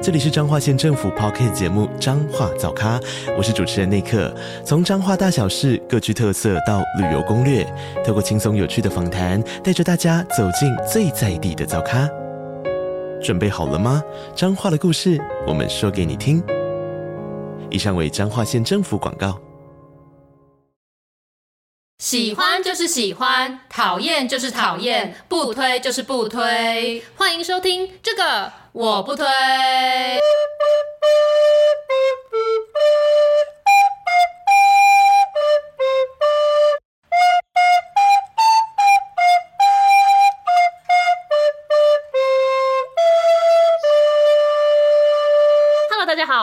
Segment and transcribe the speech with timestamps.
[0.00, 3.00] 这里是彰化县政府 Podcast 节目《彰化早咖》，
[3.36, 4.32] 我是主持人内克。
[4.64, 7.66] 从彰化大小事各具特色到旅游攻略，
[8.06, 12.08] 透过轻松有趣的访谈，带着大家走进最在地的早咖。
[13.20, 14.00] 准备好了吗？
[14.36, 16.40] 彰化的故事，我们说给你听。
[17.68, 19.36] 以上为彰化县政府广告。
[21.98, 27.02] 喜欢就是喜欢，讨厌就是讨厌，不推就是不推。
[27.16, 28.52] 欢迎收听这个。
[28.72, 29.24] 我不推。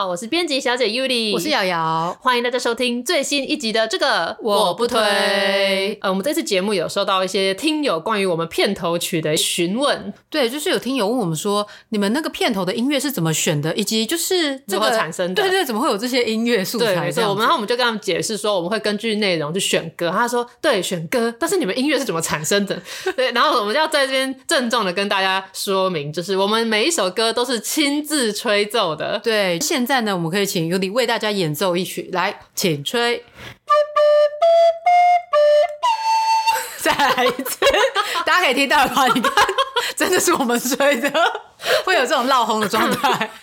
[0.04, 4.98] 我是编辑小姐 Yuli，我是瑶瑶，欢迎大家收听最新一集的这个我不推。
[6.00, 15.42] 呃，我们这次节目有收到一些听友关于我们片头曲的询问，对，就是有听友问我们说，你们那个片头的音乐是怎么选的，以及就是如何产生的？
[15.42, 17.10] 对对，怎么会有这些音乐素材？
[17.10, 20.10] 对，然后我们就跟他们解释说，我们会根据内容去选歌。
[20.10, 22.76] 他说，对，选歌，但是你们音乐是怎么产生的？
[23.16, 29.20] 对，然后我们要在这边郑重的跟大家说明，就是我们每一首歌都是亲自吹奏的。
[29.22, 30.00] 对，现在。
[30.02, 33.24] 呢我们可以请尤里为大家演奏一曲，来，请吹。
[36.78, 37.58] 再来一次，
[38.24, 39.32] 大家可以听到的话，你看，
[39.96, 41.10] 真的是我们吹的，
[41.84, 43.30] 会有这种闹红的状态。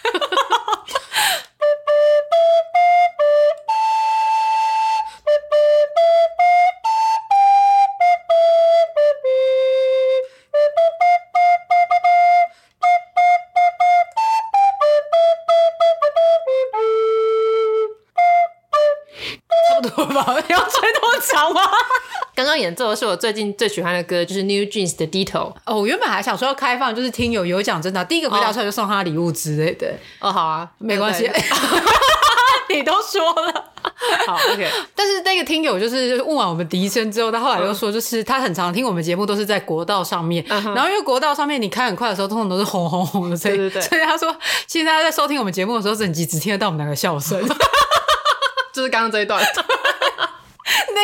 [22.36, 25.54] 刚刚演奏的是我最近最喜欢的歌，就是 New Jeans 的 Ditto。
[25.66, 29.94] 哦，我原本还想说要开放，就是听友有奖征答，第一个回答出来就送他礼物之类的。
[30.20, 31.30] 哦，好啊，没关系，
[32.70, 33.66] 你都说了，
[34.26, 34.68] 好 OK。
[34.96, 44.36] 但是那个听友就是问完我们第一声之后，他后来又说，就是他很常听我们节目都是在国道上面，嗯、然后因为国道上面你开很快的时候，通常都是轰轰轰的声音，对对对，所以他说，
[44.66, 47.40] 其实他在收听我们节目的时候，整集只听得到我们两个笑声，
[48.74, 49.46] 就是刚刚这一段。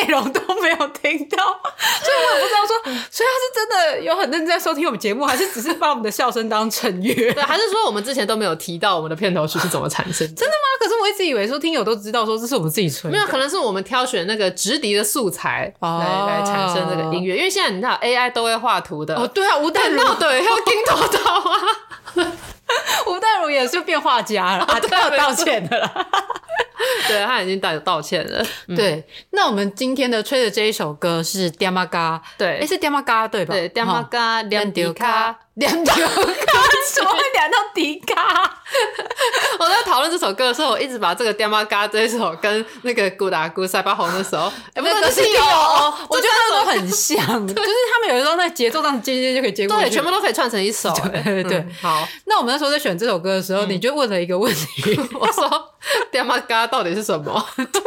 [0.00, 1.36] 内容都没有听到，
[2.02, 7.14] 所以我也不知道说，所以他是真的有很认真在收听我们节目，还是只是把我们的笑声当成乐？
[7.32, 10.34] 对，还是说我们之前都没有提到我们的片头曲是怎么产生的？
[10.34, 10.66] 真的吗？
[10.80, 22.32] 可是我一直以为说听友都知道说这是我们自己吹的，没有，可能是我们挑选那个直笛的素材来、哦、来产生这个音乐，因为现在你知道 AI 都会画图的哦，对啊，吴淡如对，要听头头啊，
[23.06, 25.90] 吴淡如也是变画家了， 他要道歉的了。
[27.06, 28.42] 对，他已经道道歉了。
[28.68, 33.54] 嗯、对，那我们今天的吹的这一首歌是《d a m a g a》，对，是《d a m a g a》对吧？
[33.54, 35.38] 对，《点嘛咖》两滴咖。
[35.60, 36.62] 两条卡，
[36.94, 38.58] 怎么会两到迪卡？
[39.58, 45.40] 我在讨论这首歌的时候，我一直把这个《点嘛咖》这首跟那个《咕哒咕塞巴红》的时候， 哎，不是都是有，
[46.08, 50.90] 我觉得他们都很像， 就是他们有的时候那节奏这样接接就可以接过去，对，全部都可以串成一首。
[51.12, 52.08] 对对对，好。
[52.24, 55.44] 那我们那时候在选这首歌的时候，你就问了一个问题，我说
[56.10, 57.46] 《点嘛咖》到底是什么？
[57.56, 57.82] 对，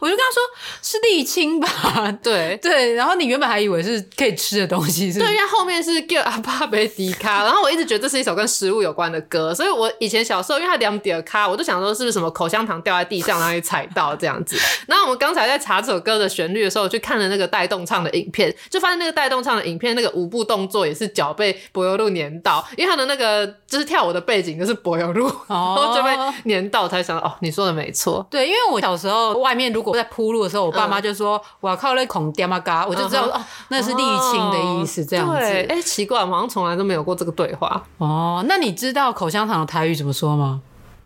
[0.00, 0.42] 我就跟他说
[0.82, 2.12] 是沥青吧。
[2.22, 5.18] 对对，然后你原本还以为是可以吃的东西，是？
[5.18, 6.94] 对，因为后面是叫阿爸贝。
[6.94, 14.56] 迪卡，然后我一直觉得这是一首跟食物有关的歌，所以我以前小时候，因为它两点卡，我就想说是不是什么口香糖掉在地上，然后踩到这样子。
[14.86, 26.10] 然后我们刚才在查这首歌的旋律的时候，我去看了那个带动唱的影片，就发现那个带动唱的影片那个舞步动作也是脚被柏油路粘到，因为他的那个就是跳舞的背景就是柏油路，然后就被
[26.50, 35.38] 粘到，才想到哦，你说的没错，对，因为我小时候外面如果在铺路的时候，我爸妈就说我要靠那孔爹妈嘎，我就知道哦，那是沥青的意思，这样子。
[35.38, 38.44] 对，哎，奇怪，好像从来都没有过这个对话哦。
[38.48, 40.60] 那你知道口香糖的台语怎么说吗？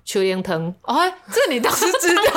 [0.05, 0.75] 秋烟藤。
[0.83, 0.97] 哦，
[1.31, 2.23] 这你倒是知道。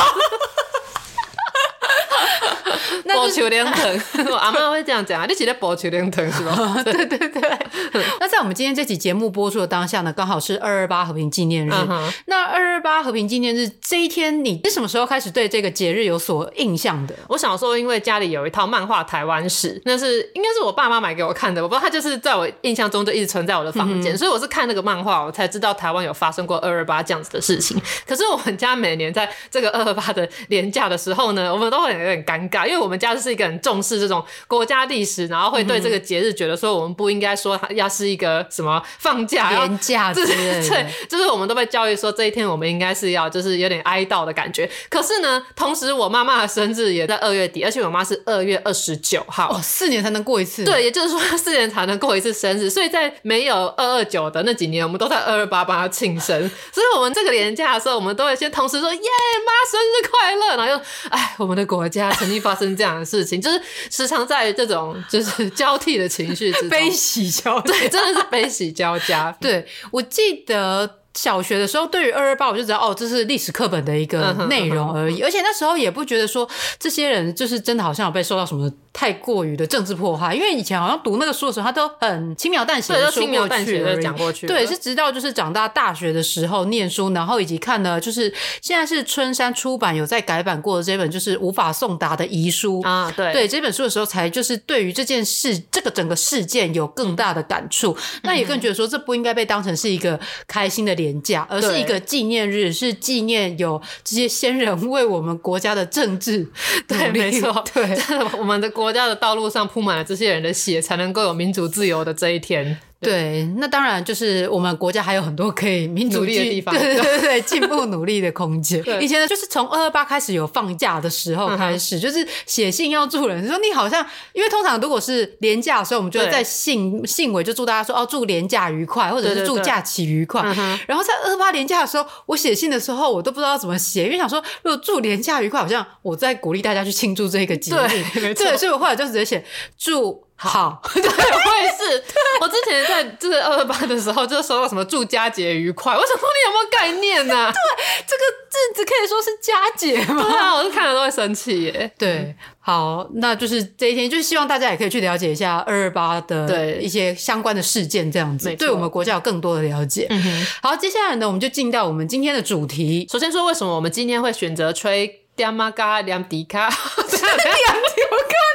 [3.03, 4.01] 博秋莲藤，
[4.31, 6.81] 我阿妈会这样讲啊，你是在博秋莲藤是吧？
[6.83, 7.41] 对 对对。
[8.19, 11.71] 那在我们今天这期节目播出的当下呢，刚好是二二八和平纪念日。
[11.71, 12.13] Uh-huh.
[12.25, 17.15] 那二二八和平纪念日这一天，你是什么时候开始对这个节日有所印象的？
[17.27, 27.79] 我小时候因为家里有一套漫画《台湾史》，那是应该是我爸妈买给我看的，我不知道它就是在我印象中就一直存在我的房间，嗯，所以我是看那个漫画，我才知道台湾有发生过二二八这样子的事情。
[28.07, 44.69] 可是我们家每年在这个二二八的连假的时候呢，我们都会有点尴尬，因为为我们家就是一个很重视这种国家历史，然后会对这个节日觉得说我们不应该说要是一个什么放假年假之类的，对，就是我们都被教育说这一天我们应该是要就是有点哀悼的感觉。
[44.89, 50.63] 可是呢，同时我妈妈的生日也在二月底，而且我妈是二月二十九号，哦，四年才能过一次。
[50.63, 56.39] 对，也就是说四年才能过一次生日，所以在没有二二九的那几年，我们都在二二八帮她庆生。
[56.72, 69.31] 所以我们这个年假的时候，我们都会先同时说耶，妈生日快乐，然后又哎，我们的国家曾经发生这样的事情，就是时常在这种就是 交替的情绪之中，悲喜交加，对，真的是悲喜交加。
[69.39, 70.97] 对，我记得。
[71.13, 75.18] 小学的时候，对于二二八，我就知道哦，这是历史课本的一个内容而已。
[75.18, 75.25] Uh uh.
[75.25, 84.47] 而且那时候也不觉得说这些人就是真的好像有被受到什么太过于的政治破坏，因为以前好像读那个书的时候，他都很轻描淡写的说过去的讲过去。
[84.47, 92.81] 对，是直到就是长大大学的时候念书，然后以及看了就是现在是春山出版有在改版过的这本就是无法送达的遗书。
[92.81, 97.95] 啊，uh, 对，对这本书的时候，才就是对于这件事这个整个事件有更大的感触。
[98.23, 106.47] 那也更觉得说这不应该被当成是一个开心的廉价，而是一个纪念日，是纪念有这些先人为我们国家的政治。
[106.87, 107.97] 对，没错，对，
[108.39, 112.80] 我们的国国家的道路上铺满了这些人的血，才能够有民主自由的这一天。
[113.01, 118.80] 对，那当然就是我们国家还有很多可以民主努力的地方，对对对 对，进步努力的空间。
[119.01, 130.44] 以前呢，就是从二二八开始有放假的时候开始，嗯、就是写信要祝人，说你好像，因为通常如果是连假的时候，我们就会在信信尾就祝大家说哦，祝连假愉快，或者是祝假期愉快。
[130.86, 137.75] 然后在二二八连假的时候，我写信的时候，我都不知道怎么写，因为想说如果祝连假愉快，好像我在鼓励大家去庆祝这个节
[138.13, 138.33] 日。
[138.36, 139.44] 对，所以我后来就直接写
[139.75, 140.24] 祝。
[140.43, 142.03] 好， 对，我也是。
[142.41, 145.93] 我之前在就是二二八的时候，就收到什么祝佳节愉快。
[145.93, 147.51] 我想说，你有没有概念呢、啊？
[147.53, 147.59] 对，
[148.07, 150.23] 这个日子可以说是佳节吗？
[150.23, 151.91] 对啊，我是看了都会生气耶。
[151.95, 160.07] 对，好，那就是这一天，就是希望大家也可以去了解一下二二八的对一些相关的事件，这样子，对我们国家有更多的了解。
[160.09, 160.47] 嗯哼。
[160.63, 163.07] 好，接下来呢，我们就进到我们今天的主题。
[163.11, 166.67] 首先说，为什么我们今天会选择吹爹妈嘎两迪卡？
[166.67, 168.50] 两迪卡，你到底要？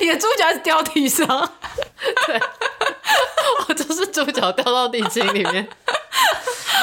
[0.00, 1.26] 你的猪脚是掉地上，
[2.26, 2.40] 对，
[3.68, 5.68] 我就是猪脚掉到地精里面。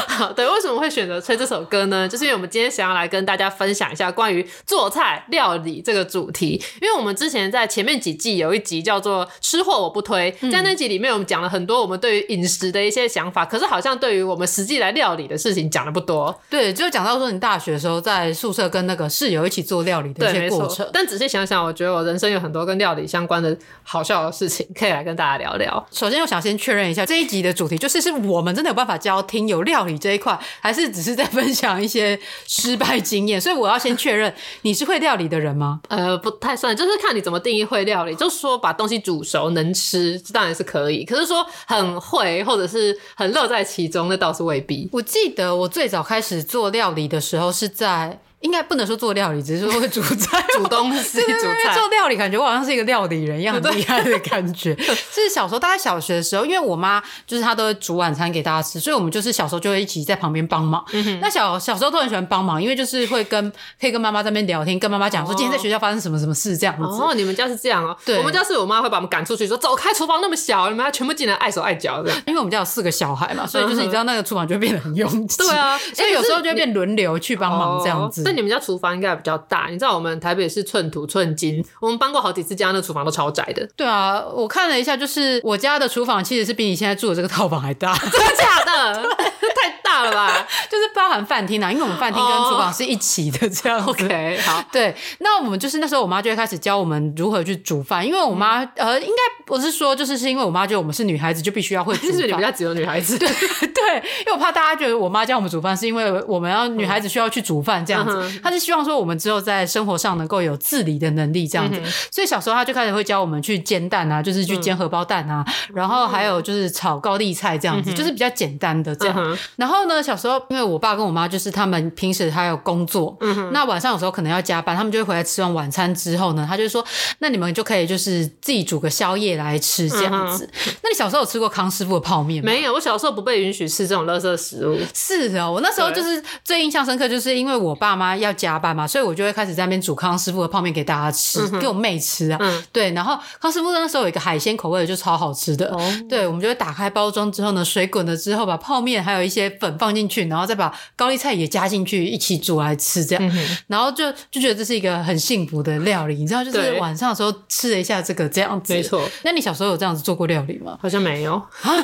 [0.08, 2.08] 好，对，为什么会选择吹这首歌呢？
[2.08, 6.62] 就是因为我们今天想要来跟大家分享一下关于做菜料理这个主题。
[6.82, 16.38] 因为我们之前在前面几季有一集叫做“吃货我不推”，在那集里面我们讲了很多我们对于饮食的一些想法，可是好像对于我们实际来料理的事情讲的不多。
[16.50, 20.90] 对，就讲到说你大学的时候在宿舍跟那个室友一起做料理的一些过程。
[20.92, 25.88] 但仔细想想，我觉得我人生有很多跟料理相关的好笑的事情可以来跟大家聊聊。
[25.92, 33.40] 首先，我想先确认一下这一集的主题，就是是我们真的有办法教听友料理这一块，还是只是在分享一些失败经验？
[33.40, 34.34] 所以我要先确认，
[34.64, 35.82] 你是会料理的人吗？
[35.88, 38.16] 呃，不太算，就是看你怎么定义会料理。
[38.16, 41.06] 就是说把东西煮熟能吃，当然是可以。
[41.06, 44.90] 可是说很会，或者是很乐在其中，那倒是未必。
[44.92, 48.20] 我记得我最早开始做料理的时候是在。
[48.42, 51.74] 应该不能说做料理，只是说会煮菜、 煮东西、煮菜。
[51.74, 54.76] 做料理感觉我好像是一个料理人一样，很厉害的感觉。
[55.12, 60.84] 是小时候，大概小学的时候，因为我妈就是她都会煮晚餐给大家吃，所以我们就是小时候就会一起在旁边帮忙。
[60.94, 66.84] 嗯、那小小时候都很喜欢帮忙，因为就是会跟可以跟妈妈在那边聊天，跟妈妈讲说今天在学校发生什么什么事这样子。
[66.84, 67.96] 哦，你们家是这样哦？
[68.06, 72.10] 对，我们家是我妈会把我们赶出去，说走开，厨房那么小，你们要全部进来碍手碍脚的。
[72.26, 75.38] 因为我们家有四个小孩嘛，所以就是你知道那个厨房就会变得很拥挤。
[75.44, 78.29] 对啊，所以有时候就会变轮流去帮忙这样子。
[78.30, 79.10] 那、哦、你们家厨房应该？
[79.16, 83.68] 比较大，你知道我们台北是寸土寸金，我们搬过好几次家，那厨房都超窄的。
[83.76, 89.04] 对啊，我看了一下，就是我家的厨房其实是比你现在住的这个套房还大， 真的假的？
[89.62, 90.48] 太大了吧？
[90.70, 93.90] 就是包含饭厅啊，因为我们饭厅跟厨房是一起的这样子。
[93.90, 103.18] OK，好，对，那我们就是那时候我妈就会开始教我们如何去煮饭，因为我妈、嗯、呃，应该不是说就是是因为我妈觉得我们是女孩子就必须要会煮饭，是你们家只有女孩子？
[103.18, 119.16] 对对，因为我怕大家觉得我妈教我们煮饭是因为我们要女孩子需要去煮饭这样子，她、嗯、是希望说我们之后在生活上能够有自理的能力这样子，嗯、所以小时候他就开始会教我们去煎蛋啊，就是去煎荷包蛋啊，嗯、然后还有就是炒高丽菜这样子，嗯、就是比较简单的这样。
[119.18, 126.84] 嗯、然后呢，小时候因为我爸跟我妈就是他们平时还有工作，嗯，那晚上有时候可能要加班，他们就会回来吃完晚餐之后呢，他就说，
[127.20, 130.46] 那你们就可以就是自己煮个宵夜来吃这样子。
[130.46, 132.52] 嗯、那你小时候有吃过康师傅的泡面吗？
[132.52, 134.78] 没有，我小时候不被允许吃这种垃圾食物。
[134.94, 142.38] 是哦，我那时候就是最印象深刻，就是因为我爸妈要加班嘛，所以我就会开始在那边煮康师傅的泡面给大家吃，嗯、给我妹吃啊。
[142.42, 145.68] 嗯，对，然后康师傅那时候有一个海鲜口味的，就超好吃的。
[145.74, 156.16] 哦，对，我们就会打开包装之后呢，水滚了之后，把泡面还有一些粉粉放进去，然后再把高丽菜也加进去一起煮来吃，这样，嗯、然后就就觉得这是一个很幸福的料理。
[156.16, 159.08] 你知道，就是晚上的时候吃了一下这个这样子，没错。
[159.24, 160.78] 那你小时候有这样子做过料理吗？
[160.82, 161.40] 好像没有。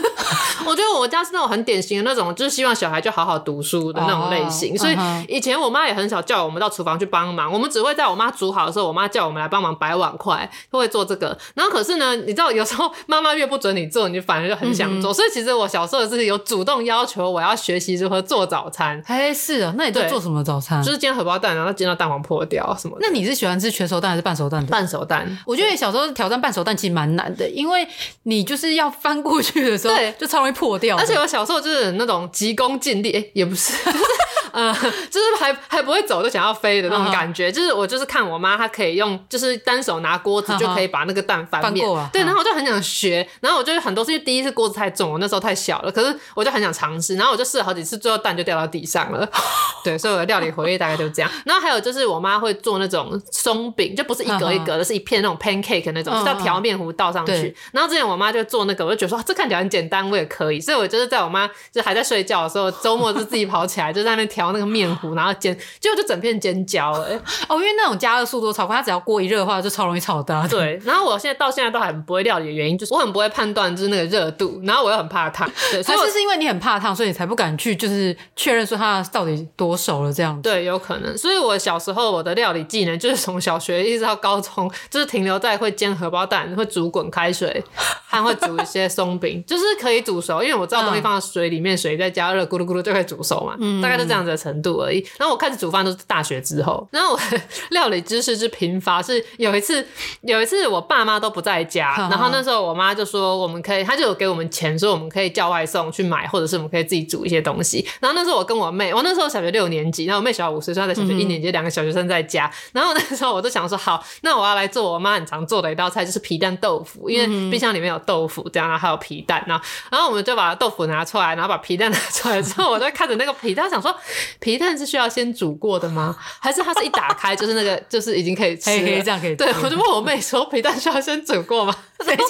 [0.65, 4.71] 我觉得我家是那种很典型的那种，就是希望小孩就好好读书的那种类型。
[4.71, 11.37] Oh, 所以以前我妈也很少叫我们到厨房去帮忙，我们只会在我妈煮好的时候，我妈叫我们来帮忙摆碗筷，都会做这个。
[11.53, 15.11] 然后可是呢，你知道有时候妈妈越不准你做，你反而就很想做。
[15.11, 19.01] 嗯、所以其实我小时候是有主动要求我要学习如何做早餐。
[19.07, 20.81] 哎，是啊，那你在做什么早餐？
[20.83, 22.97] 就是煎荷包蛋，然后煎到蛋黄破掉什么。
[22.99, 24.71] 那你是喜欢吃全熟蛋还是半熟蛋的？
[24.71, 25.25] 半熟蛋。
[25.45, 27.87] 我觉得小时候挑战半熟蛋其实蛮难的，因为
[28.23, 30.97] 你就是要翻过去的时候，对，就超容易破掉。
[30.97, 33.73] 而且我小时候就是那种急功近利，哎、欸，也不是。
[34.55, 34.73] 嗯，
[35.11, 37.53] 就是还还不会走就想要飞的那种感觉，uh.
[37.53, 42.09] 就是我就是看我妈，她可以用就是单手拿锅子就可以把那个蛋翻面，uh.
[42.11, 49.29] 对，然后我就很想学，然后我就很多次因为第一次锅子太重，我那时候太小了，可是我就很想尝试，然后我就试了好几次，最后蛋就掉到地上了，
[49.83, 51.29] 对，所以我的料理回忆大概就这样。
[51.45, 57.33] 然后还有就是我妈会做那种松饼，就不是一格一格的，是一片那种 pancake 那种，是要调面糊倒上去。
[57.33, 57.55] Uh.
[57.73, 65.31] 然后之前我妈就做那个，我就觉得说这看起来很简单，我也可以，所以我就是在我妈就还在睡觉的时候，周末就自己跑起来就在那边调那个面糊，然后。
[65.37, 67.05] 煎，结果就整片煎焦了。
[67.49, 70.47] 哦，因为那种加热速度超快，它只要锅一热的话，就超容易炒的。
[70.49, 70.79] 对。
[70.85, 75.45] 然后我现在到现在都还不会料理的原因，就是我很不会判断就是那个热度，然后我又很怕烫。
[75.71, 80.41] 对，所以是是因为你很怕烫，所以你才不敢去就是确认说它到底多熟了这样子。
[80.41, 81.17] 对，有可能。
[81.17, 87.61] 所以我小时候我的料理技能就是从小学一直到高中，就是停留在会煎荷包蛋、会煮滚开水，
[88.07, 90.41] 还会煮一些松饼，就是可以煮熟。
[90.41, 93.55] 因为我知道东西放在水里面，水再加热，咕噜咕噜就可以煮熟嘛。
[93.59, 93.81] 嗯。
[93.81, 95.05] 大概就这样子的程度而已。
[95.17, 97.19] 然后我开始煮饭都是大学之后，然后我
[97.71, 99.85] 料理知识之贫乏是有一次，
[100.21, 107.85] 有一次我爸妈都不在家，然后那时候我妈就说我们可以，她就有给我们钱，说我们可以叫外送去买，或者是我们可以自己煮一些东西。
[107.99, 112.51] 然后那时候我跟我妹，我那时候小学六年级，然后我妹小五岁，所以她在小学一年级，两、嗯、个小学生在家。
[112.73, 123.95] 然后那时候我就想说，好，那我要来做我妈很常做的一道菜，就是皮蛋豆腐，因为冰箱里面有豆腐，这样然后还有皮蛋，然后然后我们就把豆腐拿出来，然后把皮蛋拿出来之后，我就看着那个皮蛋，想说
[124.39, 125.55] 皮蛋是需要先煮。
[125.55, 126.15] 过的吗？
[126.39, 128.83] 还是它是一打开就是那个， 就是已经可以吃了？
[128.83, 129.35] 可以这样可以。
[129.35, 131.73] 对，我就问我妹说：“皮蛋需要先煮过吗？”
[132.05, 132.23] 等一下，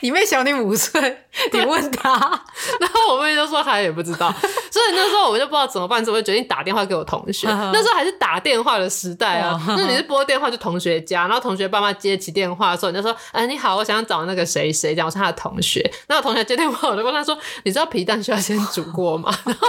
[0.00, 1.00] 你妹小你五岁，
[1.52, 2.10] 你问她，
[2.80, 4.30] 然后我妹就说她也不知道。
[4.70, 7.46] 所以那时候我就不知道怎么办，所以我就决定打电话给我同学。
[7.46, 19.68] 那时候还是打电话的时代啊，那你是拨电话去同学家，然后同学爸妈接起电话的时候，你就说：“哎，你好，我想要找那个谁谁，讲我是他的同学。”那我同学接电话，我就问他说：“你知道皮蛋需要先煮过吗？”然后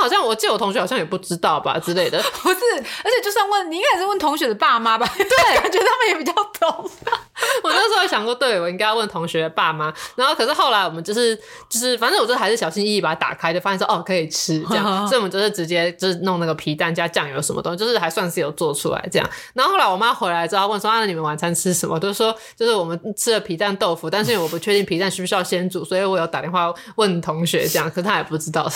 [0.00, 2.58] 好像我记得我同学好像也不知道吧之类的， 不是，
[3.04, 5.06] 而且就算问，你应该也是问同学的爸妈吧？
[5.16, 5.26] 对，
[5.60, 6.90] 感觉他们也比较懂。
[7.62, 9.92] 我那时候也想过，对，我应该要问同学的爸妈。
[10.14, 11.36] 然后可是后来我们就是
[11.68, 19.28] 就是，反正我就还是小心翼翼把它打开，就发现说哦可以吃这样，所以我们就是直接就是弄那个皮蛋加酱油什么东西，就是还算是有做出来这样。
[19.54, 21.98] 然后后来我妈回来之后问说啊，那你们晚餐吃什么？
[21.98, 28.70] 都说就是我们吃了皮蛋豆腐，但是因为我不确定皮蛋需不需要先煮，所以我有打电话问同学这样，可是他也不知道。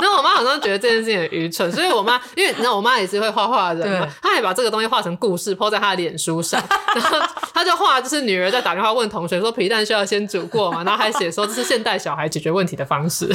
[0.00, 6.62] 然后我妈好像觉得这件事情很愚蠢，所以我妈因为你知道我妈也是会画画的人嘛，她对也把这个东西画成故事，po 在她的脸书上，
[6.94, 7.18] 然后
[7.54, 13.28] 她就画就是女儿在打电话问同学说皮蛋需要先煮过嘛，然后还写说这是现代小孩解决问题的方式。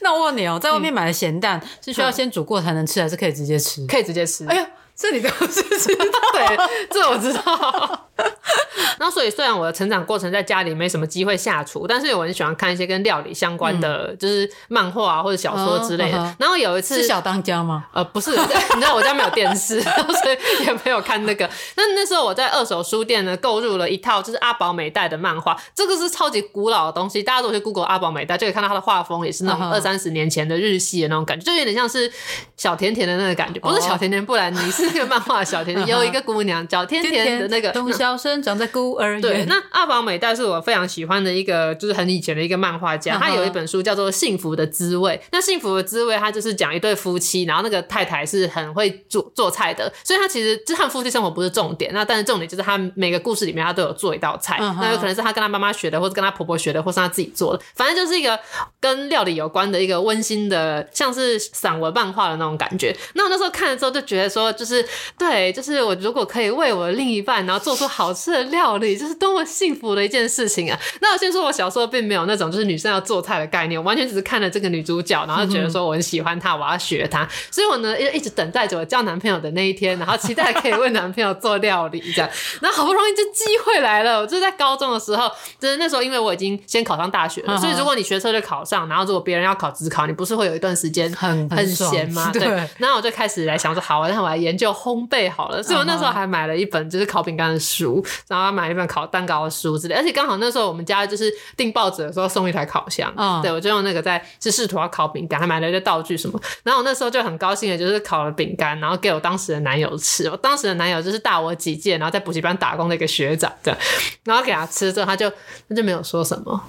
[0.00, 3.86] 那我问你哦，在外面买的咸蛋是需要先煮过才能吃，还是可以直接吃？
[3.86, 4.46] 可以直接吃。
[4.46, 4.66] 哎呀。
[4.98, 6.58] 这你都是知道，对，
[6.90, 8.06] 这我知道。
[8.98, 16.18] 那所以虽然我的成长过程在家里没什么机会下厨，但是我很喜欢看一些跟料理相关的，就是漫画啊或者小说之类的。
[16.18, 17.86] 嗯、然后有一次是小当家吗？
[17.92, 18.32] 呃，不是，
[18.74, 19.92] 你知道我家没有电视，所
[20.32, 21.48] 以也没有看那个。
[21.76, 32.10] 那那时候我在二手书店呢购入了一套就是阿宝美代的漫画，这个是超级古老的东西，大家都去 Google 阿宝美代就可以看到它的画风也是那种二三十年前的日系的那种感觉，就有点像是
[32.56, 34.87] 小甜甜的那个感觉，不是小甜甜布兰妮，是。
[34.92, 39.20] 那个漫画小甜甜 有一个姑娘叫甜甜的那个，从小生长在孤儿院。
[39.20, 43.16] 对，那阿宝美代是我非常喜欢的一个，就是很以前的一个漫画家。
[43.18, 45.12] 他有一本书叫做《幸福的滋味》。
[45.32, 51.92] 那《幸福的滋味》他就是讲一对夫妻，然后那个太太是很会做做菜的，所以他其实就是他们夫妻生活不是重点。
[51.92, 54.58] 那但是重点就是他每个故事里面他都有做一道菜。
[54.58, 57.62] 那有可能是他跟他妈妈学的，或者跟他婆婆学的，或是他自己做的。
[57.74, 58.38] 反正就是一个
[58.80, 62.94] 跟料理有关的一个温馨的，像是散文漫画的那种感觉。
[63.14, 64.77] 那我那时候看了之后就觉得说，就是
[65.18, 65.52] 对。
[65.52, 70.78] 就是我如果可以为我的另一半，然后做出好吃的料理，这是多么幸福的一件事情啊！
[71.00, 82.30] 那我先说，我小时候并没有那种就是女生要做菜的概念，我完全只是看了这个女主角，然后觉得说我很喜欢她，我要学她，所以我呢一直等待着我交男朋友的那一天，然后期待可以为男朋友做料理这样。
[82.60, 92.30] 然后好不容易这机会来了，我就在高中的时候，就是那时候因为我已经先考上大学了，所以如果你学车就考上，然后如果别人要考指考，你不是会有一段时间很很闲吗？
[92.34, 92.42] 对。
[92.78, 95.62] 然后我就开始来想说，好，那我来研究烘焙好了。
[95.62, 99.94] 所以我那时候还买了一本就是烤饼干的书，然后买了一本烤蛋糕的书之类。
[99.94, 106.40] 而且刚好那时候我们家就是订报纸的时候送一台烤箱，嗯，对，我就用那个在是试图要烤饼干，还买了一些道具什么。
[106.62, 110.28] 然后我那时候就很高兴的，就是烤了饼干，然后给我当时的男友吃。
[110.28, 113.80] 我当时的男友就是大我几届，然后在补习班打工的一个学长，这样。
[114.24, 115.30] 然后给他吃之后，他就
[115.68, 116.64] 他就没有说什么。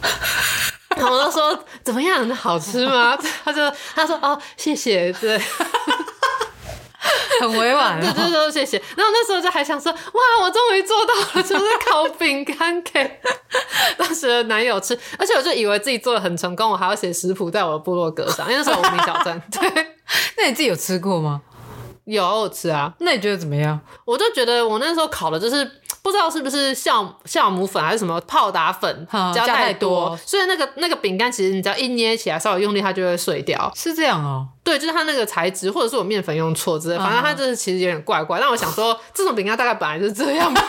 [0.95, 3.17] 然后我就说怎么样，好吃吗？
[3.43, 3.61] 他就
[3.95, 5.39] 他说哦，谢谢，对。
[7.41, 8.77] 很委婉， 对，对对谢谢。
[8.95, 13.19] 然后那时候就还想说，哇，我终于做到了，就是烤饼干给
[13.97, 14.97] 当时的男友吃。
[15.17, 19.41] 而且我就以为自己做的很成功，我还要写食谱在我的部落格上，因为那时候无名小站。
[19.51, 19.69] 对，
[20.37, 21.41] 那你自己有吃过吗？
[22.05, 22.93] 有，我吃啊。
[22.99, 23.79] 那你觉得怎么样？
[24.05, 25.69] 我就觉得我那时候烤的就是。
[26.01, 33.71] 不知道是不是酵酵母粉还是什么泡打粉加太多，所以那个那个饼干其实你只要一捏起来稍微用力，它就会碎掉。
[33.75, 34.47] 是这样哦？
[34.63, 38.39] 对，就是它那个材质，或者是我面粉用错之类，反正它就是其实有点怪怪。
[38.39, 40.61] 但我想说，这种饼干大概本来就是这样吧。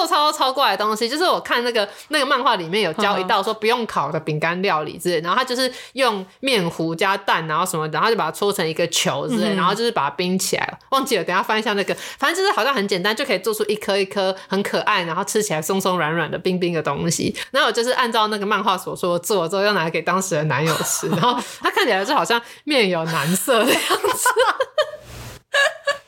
[0.00, 10.78] 还做超超怪的东西，就是我看那个那个漫画里面有教一道说不用烤的饼干料理之类，然后他就是用面糊加蛋，然后什么，然后就把它搓成一个球之类，然后就是把它冰起来了。
[10.90, 17.36] 忘记了，等下翻一下那个，反正就是好像很简单，就可以做出一颗一颗很可爱，然后吃起来松松软软的冰冰的东西。
[17.50, 24.28] 然后我就是按照那个漫画所说做了之后，又拿给当时的男友吃，然后他看起来就好像面有难色的样子。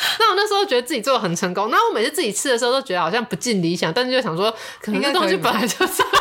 [0.18, 6.02] 那我那时候觉得自己做的很成功，那我每次自己吃的时候都觉得好像不尽理想，但是就想说，可能这东西本来就是。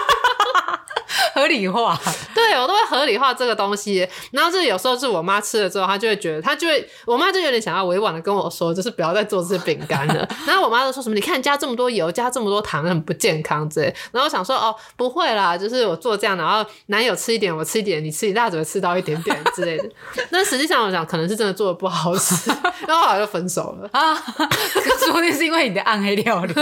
[1.33, 1.99] 合理化，
[2.35, 4.07] 对，我都会合理化这个东西。
[4.31, 10.27] 然后这有时候是我妈吃了之后，她就会觉得，她就会，我妈就有点想要委婉的跟我说，就是不要再做这些饼干了。
[10.45, 13.85] 然后我妈就说什么，你看加这么多油，加这么多糖，很不健康之类。
[14.11, 19.89] 然后我想说，哦，不会啦，就是我做这样，然后男友吃一点，我吃一点，你吃一大嘴吃到一点点之类的。
[20.29, 22.51] 但实际上我想，可能是真的做的不好吃，
[22.87, 24.15] 然后后来就分手了啊。
[24.99, 26.53] 说不定是因为你的暗黑料理，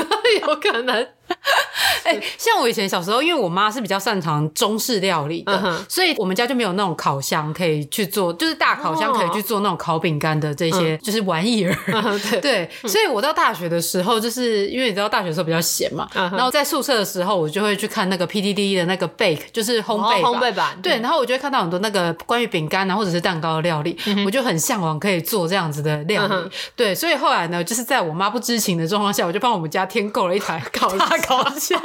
[0.41, 1.07] 有可能。
[2.03, 11.77] 哎、欸，像我以前小时候，因为我妈是比较擅长中式料理的，嗯、所以我们家就没有那种烤箱可以去做，就是大烤箱可以去做那种烤饼干的这些就是玩意儿。
[11.87, 20.79] 嗯、对， 对，所以我到大学的时候，就是因为你知道大学的时候比较闲嘛，嗯、然后在宿舍的时候，我就会去看那个 PDD 的那个 Bake，就是烘焙烘焙版。
[20.81, 26.33] 对，然后我就会看到很多那个关于饼干啊或者是蛋糕的料理，嗯、我就很向往可以做这样子的料理。
[26.33, 30.87] 嗯、对，所以后来呢，就是在我妈不知情的状况下，我就帮我们家添购了一台 烤
[31.25, 31.79] 搞笑。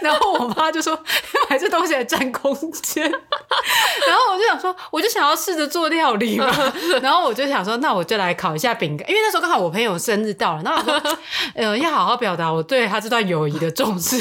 [0.00, 0.98] 对， 然后我妈就说
[1.48, 6.46] 买这东西还占空间， 然后我就想说，我就想要试着做料理嘛，
[7.02, 11.18] 然后我就想说，那我就来烤一下饼干，因为那时候刚好我朋友生日到了，然后我说，
[11.54, 14.18] 呃，要好好表达我对他这段友谊的重视，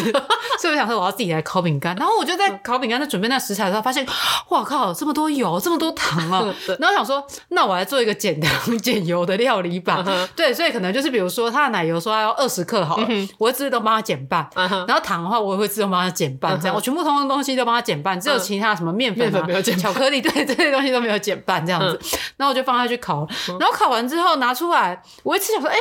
[0.60, 4.06] 所以我想说我要自己来烤饼干，然后我就在烤饼干在准备那食材的时候，发现，
[4.50, 6.46] 哇靠，这么多油，这么多糖啊，
[6.80, 10.04] 然后想说，那我来做一个减糖减油的料理吧，
[10.36, 14.48] 对，所以可能就是比如说他的奶油说他要二十克好了，我会自动帮他减半。
[14.56, 22.00] 然后糖的话，我也会自动帮他减半，这样我全部通通东西都帮他减半，只有其他什么面粉、没有减巧克力，对这些东西都没有减半，这样子。
[22.36, 23.28] 然后我就放他去烤，
[23.60, 25.78] 然后烤完之后拿出来，我一吃想说，哎，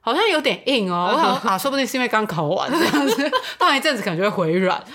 [0.00, 1.12] 好像有点硬哦。
[1.12, 4.82] 我想啊，说不定是因为刚烤完这样子， 放一阵子可能就会回软。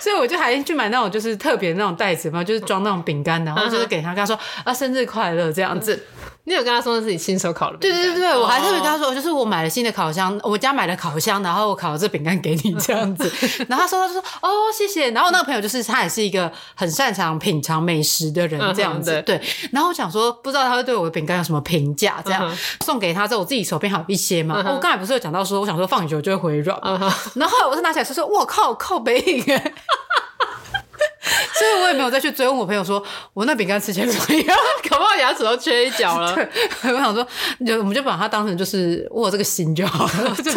[0.00, 6.04] 所以我就还去买那种就是特别那种袋子嘛，就是装那种饼干，然后就是给他，跟他说啊，生日快乐这样子。
[6.46, 7.78] 你有跟他说是自己亲手烤的？
[7.78, 13.32] 对对对对，我还特别跟他说，就是我买了新的烤箱，我家买了烤箱，然后我烤了这饼干给你这样子。
[13.66, 15.10] 然后他说，他就说哦谢谢。
[15.12, 19.22] 然后我那个朋友就是他也是一个很擅长品尝美食的人这样子。
[19.24, 19.40] 对。
[19.72, 22.22] 然后我想说，不知道他会对我的饼干有什么评价？
[22.24, 22.54] 这样
[22.84, 24.56] 送给他之后，我自己手边还有一些嘛。
[24.56, 26.78] 我刚才不是有讲到说，我想说放久就会回软。
[27.34, 29.72] 然后后来我是拿起来说说，我靠，靠北影哎。
[31.54, 34.56] 所以我也没有再去追问我朋友说，我那饼干吃起来怎么样？
[34.90, 36.34] 搞不好牙齿都缺一角了。
[36.36, 37.26] 对，我想说，
[37.66, 40.36] 就我们就把它当成就是握这个心就好了。
[40.42, 40.52] 对，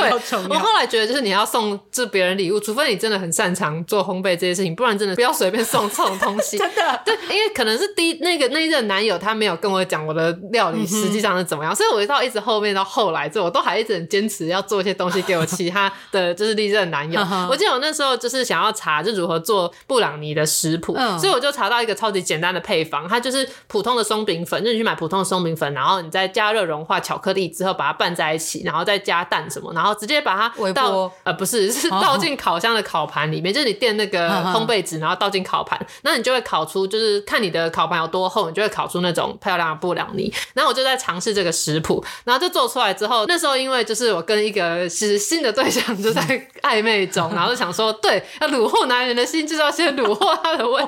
[0.49, 6.58] 我后来觉得就是你要送这别人礼物，除非你真的很擅长做烘焙这些事情，不然真的不要随便送这种东西。
[6.58, 17.21] 真的，对，因为可能是第一那个那一任男友他没有跟我讲我的料理实际上是怎么样，嗯、所以我一到一直后面到后来之后，我都还一直很坚持要做一些东西给我其他的就是历任男友。
[17.49, 20.93] 我记得我那时候就是想要查就如何做布朗尼的食谱。
[20.98, 40.34] 嗯，所以我就查到一个超级简单的配方，它就是普通的松饼粉，就是你去买普通的松饼粉，然后你再加热融化巧克力之后，把它拌在一起，然后再加蛋什么，然后直接把它倒，呃，不是，是倒进烤箱的烤盘里面，哦、就是你垫那个 烘焙纸，然后倒进烤盘，那你就会烤出，就是看你的烤盘有多厚，你就会烤出那种漂亮的布朗尼。
[40.54, 46.22] 然后我就在尝试这个食谱，然后就做出来之后，那时候因为就是我跟一个是新的对象就在
[46.62, 50.86] 暧昧中，然后就想说，对，要虏获男人的心，就是要先虏获他的胃。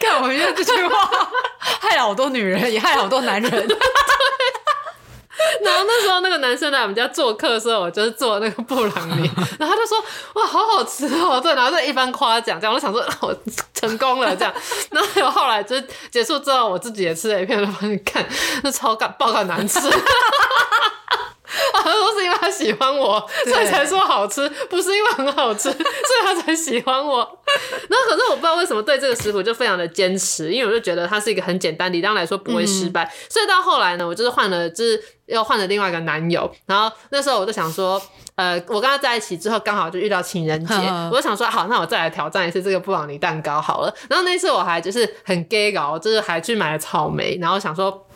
[0.00, 1.10] 看我觉得这句话
[1.58, 3.50] 害了好多女人，也害了好多男人。
[5.62, 9.98] 然后那时候那个男生来我们家做客的时候，我就是做那个布朗尼， 然后他就说，
[10.34, 13.34] 哇，好好吃哦，对，然后就一番夸奖，这样我就想说，我
[13.74, 14.52] 成功了这样。
[14.90, 15.80] 然后后来就
[16.10, 18.24] 结束之后，我自己也吃了一片，然后你看，
[18.62, 19.80] 那超干爆干难吃。
[21.74, 27.18] 啊，都是因为他喜欢我，所以才说好吃，不是因为很好吃， 所以他才喜欢我。
[27.88, 33.04] 然后可是我不知道为什么对这个食谱就非常的坚持，因为我就觉得它是一个很简单，理当来说不会失败。
[33.04, 36.50] 嗯、所以到后来呢，我就是换了，就是又换了另外一个男友。
[36.66, 38.00] 然后那时候我就想说，
[38.36, 40.74] 呃，我跟他在一起之后，刚好就遇到情人节，
[41.10, 43.92] 我就想说，好，那我再来挑战一次这个布朗尼蛋糕好了。
[44.08, 48.06] 然后那次我还就是很 gay 搞，就是还去买了草莓，然后想说。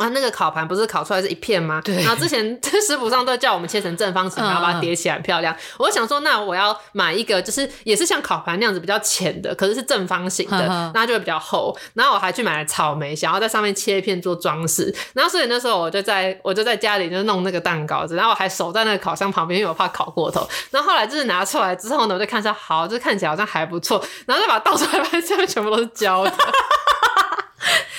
[0.00, 1.80] 啊，那个烤盘不是烤出来是一片吗？
[1.84, 1.96] 对。
[1.96, 5.54] 然后之前 这食谱上都叫我们切成正方形，然后把它叠起来很漂亮。
[5.54, 11.76] 嗯、我想说，那我要买一个，就是也是像烤盘那样子比较浅的，可是是正方形的，嗯、那就会比较厚。
[11.92, 14.94] 然后我还去买了草莓，想要在上面切一片做装饰。
[15.12, 20.48] 然后所以那时候我就在我就在家里就弄那个蛋糕子，然后我还守在那个烤箱旁边，因为我怕烤过头。
[20.70, 24.02] 然后后来就是拿出来之后呢，我就看一下，好，就看起来好像还不错。
[24.26, 26.32] 然后再把它倒出来，发现下面全部都是焦的。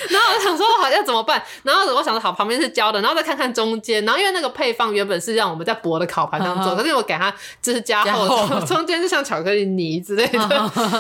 [0.10, 1.41] 然后我想说，好像怎么办？
[1.63, 4.04] 然后我想说，好，旁边是焦的，然后再看看中间。
[4.06, 10.39] 然后因为那个配方原本是让我们在薄的烤盘上做，可是我给它就是加厚， 中间就像巧克力泥之类的。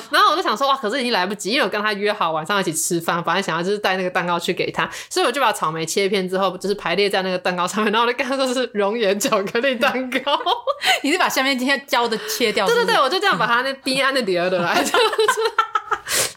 [0.09, 10.39] 然后我就想说，哇，可是已经来不及，因为我跟他约好晚上一起吃饭，反正想要就是带那个蛋糕去给他，所以我就把草莓切片之后，就是排列在那个蛋糕上面，然后我就跟他说是熔岩巧克力蛋糕。
[11.03, 12.85] 你是把下面今天焦的切掉是不是？
[12.85, 14.83] 对对对，我就这样把它那边安的叠的来。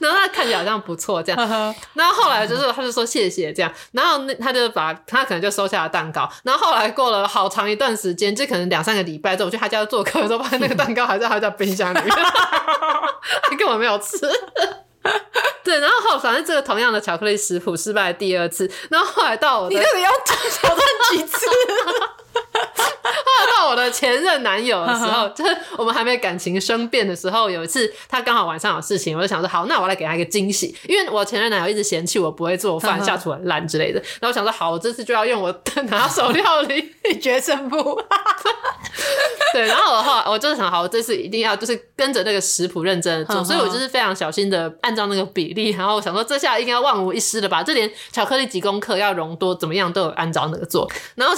[0.05, 1.49] 然后他看起来好像不错，这样。
[1.95, 3.73] 然后后来就是，他就说谢谢这样。
[3.93, 6.31] 然后那他就把他可能就收下了蛋糕。
[6.43, 12.11] 然后后来过了好长一段时间，就可能两三个礼拜之后，我去他家做客的时候，发现那个蛋糕还在他家冰箱里面，
[13.43, 14.19] 他根本没有吃。
[15.63, 18.71] 对，然后后反正这个同样的巧克力食谱失败第二次。
[18.91, 20.11] 然后后来到我的，你到底要
[20.59, 20.79] 挑战
[21.11, 21.47] 几次？
[23.69, 34.01] 我的前任男友的时候， 就是我们还没感情生变的时候，有一次他刚好晚上有事情，我就想说好，那我来给他一个惊喜，因为我前任男友一直嫌弃我不会做饭，下厨很烂之类的。
[34.21, 38.01] 然后我想说好，我这次就要用我的 拿手料理决胜负。
[39.53, 45.71] 对，然后我后来我就是想好，我这次一定要就是跟着那个食谱认真做， 所以我就是非常小心的按照那个比例。
[45.71, 47.63] 然后我想说这下应该万无一失了吧？
[47.63, 50.91] 这连巧克力几公克要融多怎么样都有按照那个做。
[51.15, 51.35] 然后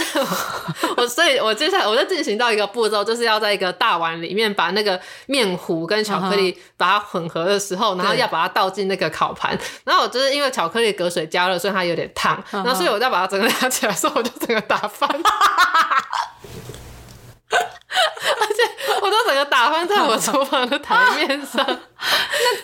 [0.96, 9.56] 我所以，我接下来我就进行到一个步骤，就是要在一个大碗里面把那个面糊跟巧克力把它混合的时候，然后要把它倒进那个烤盘。
[9.84, 12.42] 然后我就是因为巧克力隔水加热，所以它有点烫。
[12.50, 15.06] 然后所以我再把它整个拿起来的时候，我就整个打翻。
[17.50, 21.76] 而且我都整个打翻在我厨房的台面上， 那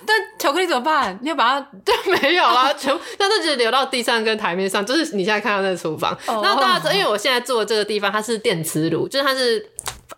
[0.07, 1.16] 那巧克力怎么办？
[1.23, 6.16] 你要把它就没有啦， 全部但是就流到地上跟台面上，就是你现在看到那个厨房。
[6.27, 9.71] 然后大家知道，因为我现在住的这个地方它是电磁炉，就是它是。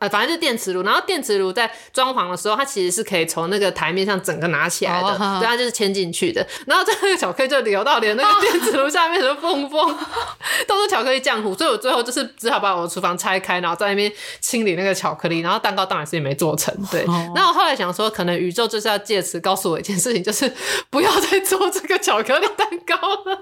[0.05, 6.47] 呃，反正就是电磁炉，然后电磁炉在装潢的时候，它其实是可以从那个台面上整个拿起来的，对、oh, 它就是牵进去的。
[6.67, 9.93] 然后这个巧克力就流到连那个电磁炉下面的缝缝，oh.
[10.69, 16.75] 都是巧克力浆糊，所以我最后就是只好把我的厨房拆开，然后在那边清理那个巧克力，然后蛋糕当然是也没做成。
[16.91, 17.49] 对，那、oh.
[17.49, 20.53] 我后来想说，可能宇宙就是要借此告诉我一件事情，就是
[20.91, 23.39] 不要再做这个巧克力蛋糕了。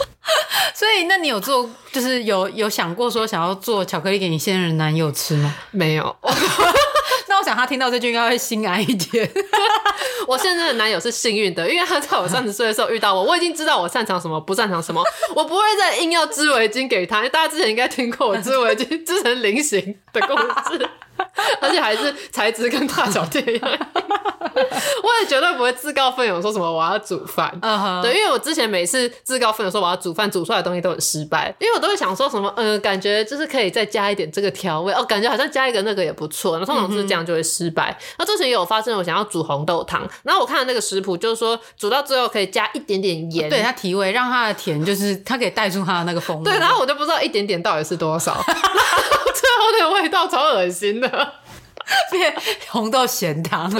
[0.74, 5.54] 所以，那你有做，就是有有想过说想要做巧克力给你现任男友吃吗？
[5.70, 6.16] 没有。
[7.28, 9.30] 那我想他听到这句应该会心安一点。
[10.26, 15.02] 我现在的男友是幸运的，因为他在我三十岁的时候遇到我，我已经知道我擅长什么，不擅长什么，
[15.34, 17.18] 我不会再硬要织围巾给他。
[17.18, 20.36] 因为大家之前应该听过我织围巾织成菱形的故
[20.70, 20.90] 事。
[21.60, 27.50] 而且还是材质跟大小这样， 我也绝对不会自告奋勇说什么我要煮饭。
[27.62, 28.02] Uh huh.
[28.02, 36.58] 对，因为我之前每次自告奋勇说我要煮饭，煮出来的东西都很失败，因为我都会想说什么，嗯、呃，感觉就是可以再加一点这个调味，哦，感觉好像加一个那个也不错。
[36.58, 37.96] 那通常是这样就会失败。
[38.18, 46.44] 那、之前也有发生，我想要煮红豆汤，然后我看了那个食谱，就是说煮到最后可以加一点点盐，对它提味，让它的甜就是它可以带出它的那个风味。
[46.44, 51.09] 对，然后我就不知道一点点到底是多少， 最后那个味道超恶心的。
[52.10, 52.34] 变
[52.68, 53.70] 红豆咸汤，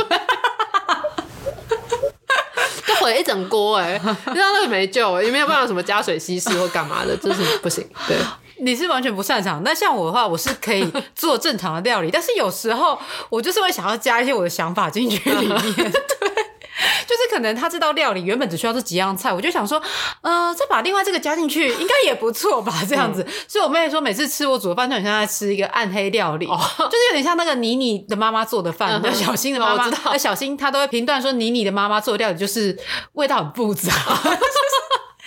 [2.87, 7.89] 就毁一整锅哎，你知道那个没救，也没有办法什么加水稀释或干嘛的，就是不行。
[8.09, 8.17] 对，
[8.59, 15.57] 你是完全不擅长，那像我的话，我是可以做正常的料理，但是有时候我就是会想要加一些我的想法进去里面。
[16.21, 16.30] 对。
[17.07, 19.81] 就是可能他这道料理原本只需要这几样菜，我就想说，
[20.23, 22.73] 呃，再把另外这个加进去，应该也不错吧？
[22.89, 32.79] 这样子，嗯、所以我妹说，每次吃我煮的饭，就很像在吃一个暗黑料理，哦、就是有点像那个妮妮的妈妈做的饭，嗯、小新的妈妈，那、哦、小新她都会评断说，妮妮的妈妈做的料理就是
[33.13, 33.93] 味道很复杂。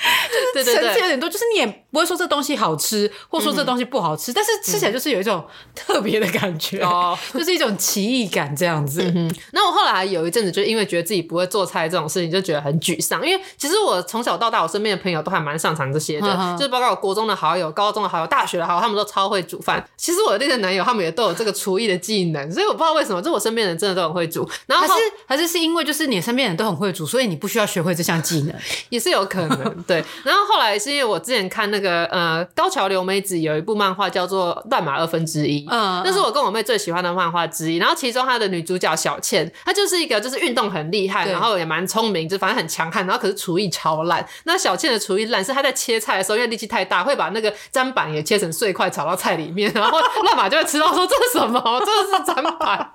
[0.53, 5.43] 就是层次有点多，就是你也不会说这东西好吃，或说这东西不好吃，但是吃起来就是有一种
[5.75, 9.03] 特别的感觉，哦， 就是一种奇异感这样子。
[9.51, 13.25] 那我后来有一阵子，就因为觉得自己不会做菜这种事情，就觉得很沮丧。
[13.25, 19.83] 因为其实我从小到大，我身边的朋友都还蛮擅长这些的，就是包括我国中的好友、高中的好友、大学的好友，他们都超会煮饭。
[19.97, 24.47] 其实我的那些男友，他们也都有这个厨艺的技能，所以我不知道为什么，就我身边人真的都很会煮。
[24.65, 28.55] 然后还是还是是因为就是你身边人都很会煮，所以你不需要学会这项技能，
[28.89, 29.83] 也是有可能。
[29.83, 37.77] 对， 然后后来是因为我之前看那个呃高桥留美子有一部漫画叫做《乱马二分之一》，嗯，那是我跟我妹最喜欢的漫画之一。
[37.77, 44.25] 然后其中她的女主角小倩，她就是一个就是运动很厉害，然后也蛮聪明，就反正很强悍，然后可是厨艺超烂。
[44.45, 51.61] 那小倩的厨艺烂是她在切菜的时候，因为力气太大，会把那个砧板也切成碎块炒到菜里面，然后 乱马就会吃到说这是什么？
[51.85, 52.91] 这是砧板。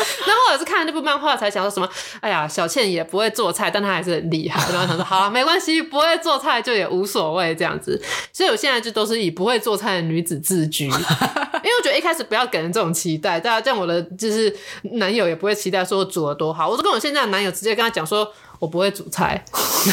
[0.26, 1.88] 然后我也是看了那部漫画才想说什么，
[2.20, 4.60] 哎呀，小倩也不会做菜，但她还是很厉害。
[4.72, 8.00] 然后想说，好啊， 没关系，不会做菜就也无所谓这样子。
[8.32, 14.54] 所以我现在就都是以不会做菜的女子自居， 因为我觉得一开始不要给人这种期待，大家这样我的就是
[14.94, 16.68] 男友也不会期待说我煮的多好。
[16.68, 18.32] 我就跟我现在的男友直接跟他讲说。
[18.58, 19.42] 我不会煮菜，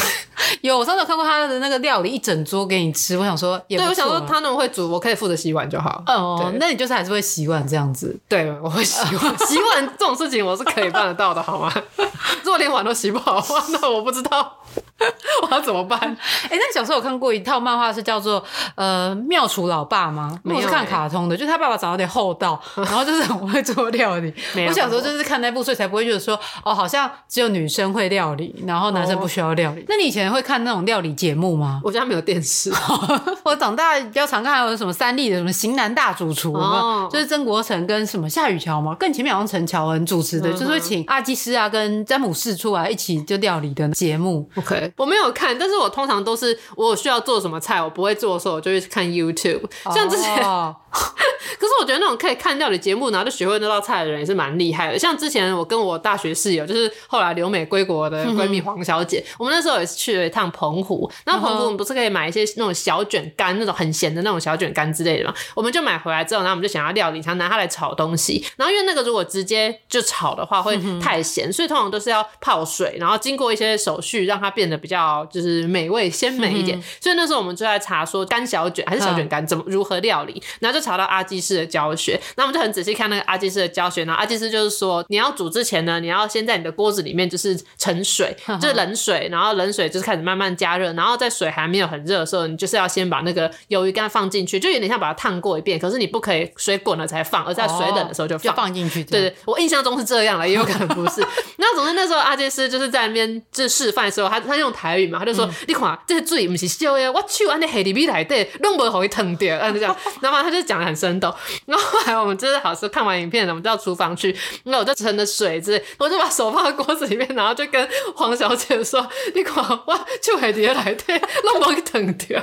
[0.60, 3.16] 有我上次有看过他的那个料理，一整桌给你吃。
[3.16, 6.02] 我想说也，对，我想说他那么会煮，我可以负责洗碗就好。
[6.06, 8.16] 哦，对那你就是还是会洗碗这样子？
[8.28, 9.38] 对，我会洗碗。
[9.46, 11.72] 洗碗这种事情我是可以办得到的，好吗？
[12.42, 14.58] 如果连碗都洗不好的话，那我不知道。
[15.42, 15.98] 我要怎么办？
[16.00, 18.42] 哎、欸，那小时候有看过一套漫画，是叫做
[18.74, 20.38] 呃《妙厨老爸》吗？
[20.44, 24.32] 我是看卡通的，就是他爸爸长得有点厚道， 然后就是很会做料理。
[24.66, 29.82] 我小时候就是看那部，所以才不会觉得说哦，好像只有女生会料理，然后男生不需要料理。
[29.82, 31.80] 哦、那你以前会看那种料理节目吗？
[31.84, 32.72] 我家没有电视。
[33.44, 44.48] 我长大比较常看还有什么三立的什么《型男大主厨》哦，就是曾国成跟什么夏雨乔嘛，更前面好像陈乔恩主持的，嗯、就是会请阿基师啊跟詹姆士出来一起就料理的节目。
[44.66, 44.92] OK。
[44.96, 49.62] 我没有看，但是我通常都是我需要做什么菜，我不会做的时候，我就会看 YouTube。
[49.94, 50.74] 像之前，oh.
[51.58, 54.98] 可是我觉得那种可以看料理节目，然后就学会那道菜的人也是蛮厉害的。
[54.98, 61.10] 像之前我跟我大学室友，就是后来留美归国的闺蜜黄小姐，我们那时候也是去了一趟澎湖。
[61.24, 65.34] 然后澎湖我们不是可以买一些那种小卷干，那种很咸的那种小卷干之类的嘛？
[65.54, 68.44] 我们就买回来之后，然后我们就想要料理，想拿它来炒东西。
[68.56, 74.76] 然后因为那个如果直接就炒的话会太咸，所以通常都是要泡水，然后经过一些手续让它变得。
[74.76, 99.02] 比较就是美味鲜美一点，嗯、所以那时候我们就在查说干小卷还是小卷干怎么如何料理，然后就查到阿基师的教学，那我们就很仔细看那个阿基师的教学，然后阿基师就是说你要煮之前呢，你要先在你的锅子里面就是盛水， 就是冷水，然后冷水就是开始慢慢加热，然后在水还没有很热的时候，你就是要先把那个鱿鱼干放进去，就有点像把它烫过一遍，可是你不可以水滚了才放，而在水冷的时候就放，就放进去。
[99.02, 101.26] 对，对对，我印象中是这样了，也有可能不是。
[101.58, 105.46] 那总之那时候阿基师就是在那边就示范的时候，他他用台语嘛，他就说。
[105.46, 109.56] 嗯、你看，这个水不是烧的，我手安尼下里面来的，弄不好会烫掉。
[109.58, 111.32] 嗯，就这样， 然后他就讲很生动。
[111.66, 122.42] 然后后来我们就是好像看完影片，我们到厨房去，那我就盛着水之类，我就把手放在锅子里面，然后就跟黄小姐说：“你看，我去海底来对，弄不好会烫掉。”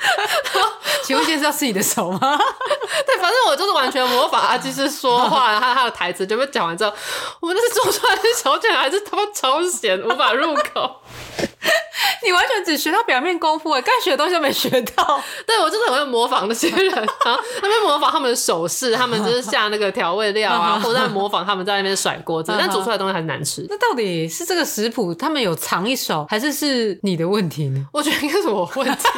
[1.04, 2.18] 请问现在是要是你的手吗？
[3.06, 6.92] 对，反正我就是完全模仿阿基师说话，还有他的台词就被讲完之后，
[7.40, 11.02] 我们那是做出来的小卷还是他妈超咸，无法入口。
[12.22, 15.22] 你完全只学到表面功夫哎，该学的东西都没学到。
[15.46, 23.66] 对，我真的很会模仿那些人，然后他们模仿他们的手势，他们就是下那个调味料啊，或者在模仿他们在那边甩锅子，但煮出来的东西还是难吃。
[23.68, 27.86] 那到底是这个食谱他们有藏一手，还是是你的问题呢？
[27.92, 29.08] 我觉得应该是我问题。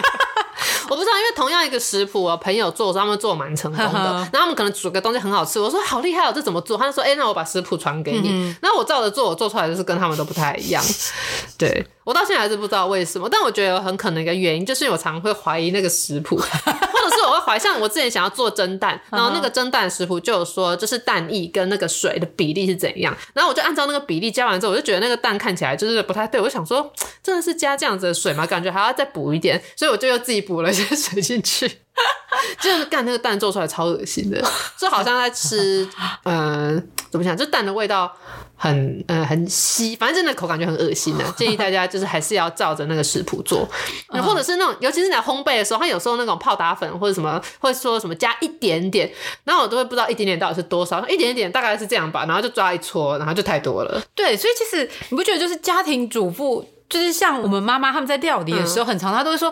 [0.90, 3.90] 我不知道，因为同样一个食谱，我朋友做他们做蛮成功的。
[4.32, 6.76] 然后他们可能煮个东西很好吃，我说好厉害哦，这怎么做？
[6.76, 8.28] 他就说，哎、欸，那我把食谱传给你。
[8.60, 10.82] 那、嗯、哼我照着做，我做出来就是跟他们都不太一样。
[11.58, 28.46] 对，我到现在还是不知道为什么，但我觉得有很可能一个原因，就是我常会怀疑那个食谱，或者是我会怀疑，像我之前想要做蒸蛋，然后那个蒸蛋食谱就有说，就是蛋液跟那个水的比例是怎样，然后我就按照那个比例加完之后，我就觉得那个蛋看起来就是不太对，我就想说，真的是加这样子的水吗？
[28.46, 30.92] 感觉还要再补一点，所以我就又自己补了一些。
[31.02, 31.66] 水进去，
[32.60, 34.40] 就是干那个蛋做出来超恶心的，
[34.78, 35.88] 就好像在吃，
[36.24, 37.36] 嗯、呃，怎么讲？
[37.36, 38.14] 就蛋的味道
[38.62, 41.24] 很呃很稀，反正真的口感就很恶心的。
[41.36, 43.68] 建议大家就是还是要照着那个食谱做，
[44.22, 49.10] 或者是那种尤其是在烘焙的时候，它有时候那种泡打粉或者什么会说什么加一点点，
[49.42, 54.00] 然后我都会不知道一点点到底是多少，一点点大概是这样吧，然后就抓一撮，然后就太多了。
[54.14, 56.64] 对，所以其实你不觉得就是家庭主妇？
[56.92, 59.50] 就是像我们妈妈他们在料理的时候，很常她都会说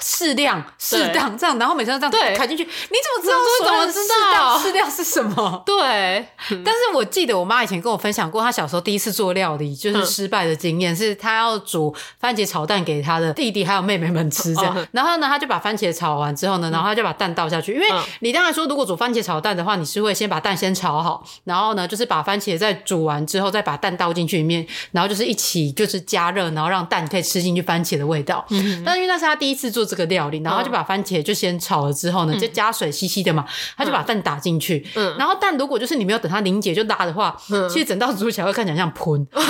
[0.00, 2.64] 适量、适当这样，然后每次都这样对，卡进去。
[2.64, 3.36] 你怎么知道？
[3.62, 3.98] 怎么知
[4.32, 5.62] 道适量是什么？
[5.66, 6.26] 对。
[6.64, 14.86] 但是我记得我妈以前跟我分享过，她小时候第一次做料理就是失败的经验，是她要煮番茄炒蛋给她的弟弟还有妹妹们吃这样。
[14.92, 17.74] 然后呢，她就把番茄炒完之后呢，然后她就把蛋倒下去。
[17.74, 17.86] 因为
[18.20, 33.44] 你当然说，如果煮番茄炒蛋的话，你是会先把蛋先炒好，然后呢，就是把番茄再煮完之后，再把蛋倒进去里面，然后就是一起就是加热，然后让让蛋可以吃进去番茄的味道，嗯、但是因为那是他第一次做这个料理，然后他就把番茄就先炒了之后呢，嗯、就加水稀稀的嘛，
[33.76, 39.44] 他就把蛋打进去，嗯、然后蛋如果就是你没有等它凝结就拉的话，嗯、其实整道煮起来会看起来像喷，嗯、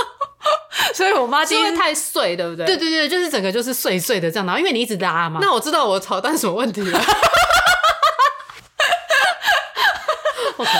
[0.94, 2.64] 所以我妈因为太碎，对不对？
[2.64, 6.98] 对对对，就是整个就是碎碎的这样，然后因为你一直拉嘛，那我知道我炒蛋什么问题了。
[10.58, 10.72] OK，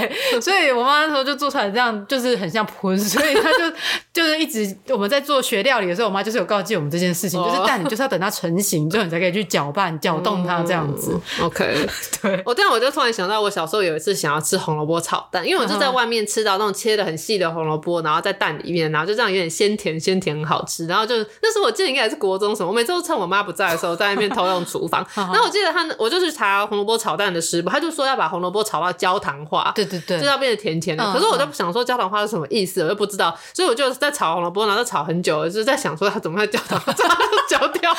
[0.00, 3.58] 对， 所以我妈那时候就做出来这样，就是很像喷，所以她就
[4.12, 11.18] 就是一直我们在做学料理的时候，我妈就是有告诫我们这件事情，就是蛋你就是要等它成型之后，你才可以去搅拌、搅动它这样子。
[11.40, 11.86] OK，
[12.22, 31.04] 对，我这样我就突然想到，我小时候有一次想要吃红萝卜炒蛋，因为我就在外面吃到那种切的很细的红萝卜，然后在蛋里面，然后就这样有点鲜甜鲜甜很好吃，然后就那时候我记得应该也是国中什么，我每次都趁我妈不在的时候在那边偷用厨房，然后我记得他，我就去查红萝卜炒蛋的食谱，他就说要把红萝卜炒到焦糖化，对对对，就要变得甜甜的。
[31.12, 37.98] 可是我就不想说焦糖花是什么意思，我又不知道，所以我就在炒红萝卜，然后炒很久，就是在想说它怎么会焦糖，这样就焦掉了。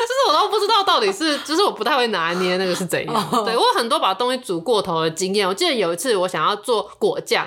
[0.00, 3.14] 就是我都不知道到底是， 就是我不太会拿捏那个是怎样。
[3.32, 3.44] Oh.
[3.44, 5.46] 对，我有很多把东西煮过头的经验。
[5.46, 7.46] 我记得有一次我想要做果酱，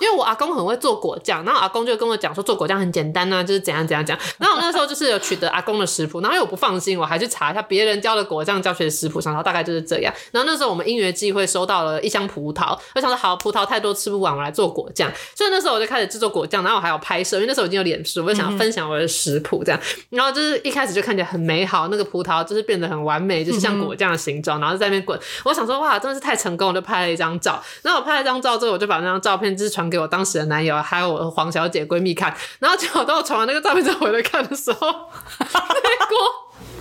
[0.00, 4.18] 因为我阿公很会做果酱，然后阿公就跟我讲说做果酱很简单啊，就是怎样怎样讲。
[4.38, 10.12] 然后我那时候就是有取得阿公的食谱，然后因为我不放心，我还去查一下别人教的果酱教学食谱上，然后大概就是这样。
[10.30, 15.10] 然后那时候我们因缘际会收到了一箱葡萄，我想说好，葡萄太多吃不完，我来做果酱。
[15.34, 19.80] 所以那时候我就开始制作果酱，然后我还有拍摄，因为那时候已经有脸书，我就想要分享我的食谱这样。
[20.10, 25.18] 然后就是一开始就看起来很美好，那个葡萄就是变得很完美，就是像果酱的形状，然后在那边滚。
[25.44, 27.62] 我想说哇，真的是太成功，我就拍了一张照。
[27.82, 32.34] 然后我拍了一张照之后，我就把那张照片就是传给我当时的男友，还有我黄小姐闺蜜看。
[32.58, 34.88] 然后结果当我传完那个照片之后回来看的时候，
[35.38, 36.18] 那一锅，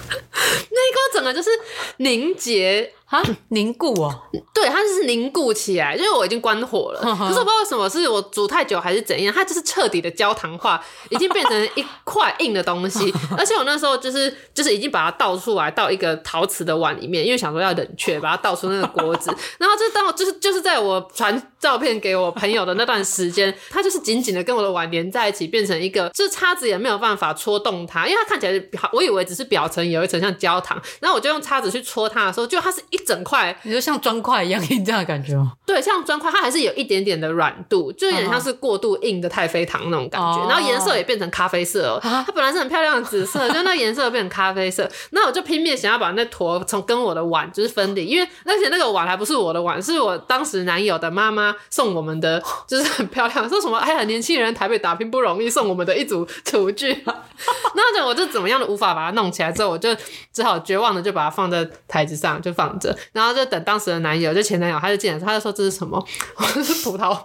[0.10, 1.49] 那一锅整个就是
[1.97, 2.93] 凝结。
[3.13, 4.12] 啊，凝固哦，
[4.56, 6.99] 对，它就是凝固起来，因为我已经关火了。
[6.99, 13.13] 可是我不知道为什么，是我煮太久还是怎样，它就是彻底的焦糖化，已经变成一块硬的东西。
[13.38, 19.30] 而且我那时候就是就是已经把它倒出来，到一个陶瓷的碗里面，因为想说要冷却，把它倒出那个锅子。
[19.60, 33.03] 然后就当我就是就是在我传照片给我朋友的那段时间，它就是紧紧的跟我的碗连在一起，变成一个，就是叉子也没有办法戳动它，因为它看起来表，我以为只是表层有一层像焦糖，然后我就用叉子去戳它的时候，就它是一。
[33.06, 35.54] 整块，你就像砖块一样，这样的感觉吗？
[35.66, 40.28] 对，像砖块，它还是有一点点的软度，就有点像是过度硬的太妃糖那种感觉。
[40.28, 40.50] Uh huh.
[40.50, 42.24] 然后颜色也变成咖啡色，uh huh.
[42.26, 44.89] 它本来是很漂亮的紫色，就那颜色变成咖啡色。
[45.12, 57.04] 那我就拼命想要把那坨从跟我的碗就是分离，因为而且那个碗还不是我的碗，是我当时男友的妈妈送我们的， 就是很漂亮，说什么哎呀，年轻人台北打拼不容易，送我们的一组厨具。
[57.76, 59.89] 那就我就怎么样都无法把它弄起来，之后我就
[60.32, 62.93] 只好绝望的就把它放在台子上就放着。
[63.12, 66.04] 然后就等当时的男友，就前男友，他就进来，他就说这是什么？
[66.38, 67.14] 我说是葡萄，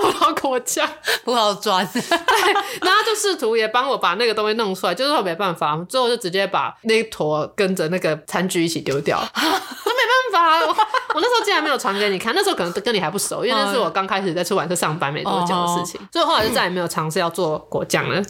[0.00, 0.88] 葡萄果酱，
[1.24, 1.86] 葡萄砖。
[1.92, 9.18] 对，然后就试图也帮我把那个东西弄出来，就是说没办法，最后就直接把那一坨跟着那个餐具一起丢掉。
[9.18, 10.68] 我没办法，我，
[11.14, 18.22] 我那时候竟然没有传给你看，那时候可能跟你还不熟，因为那是我刚开始在出版社上班没多久的事情，所以后来就再也没有尝试要做果酱了。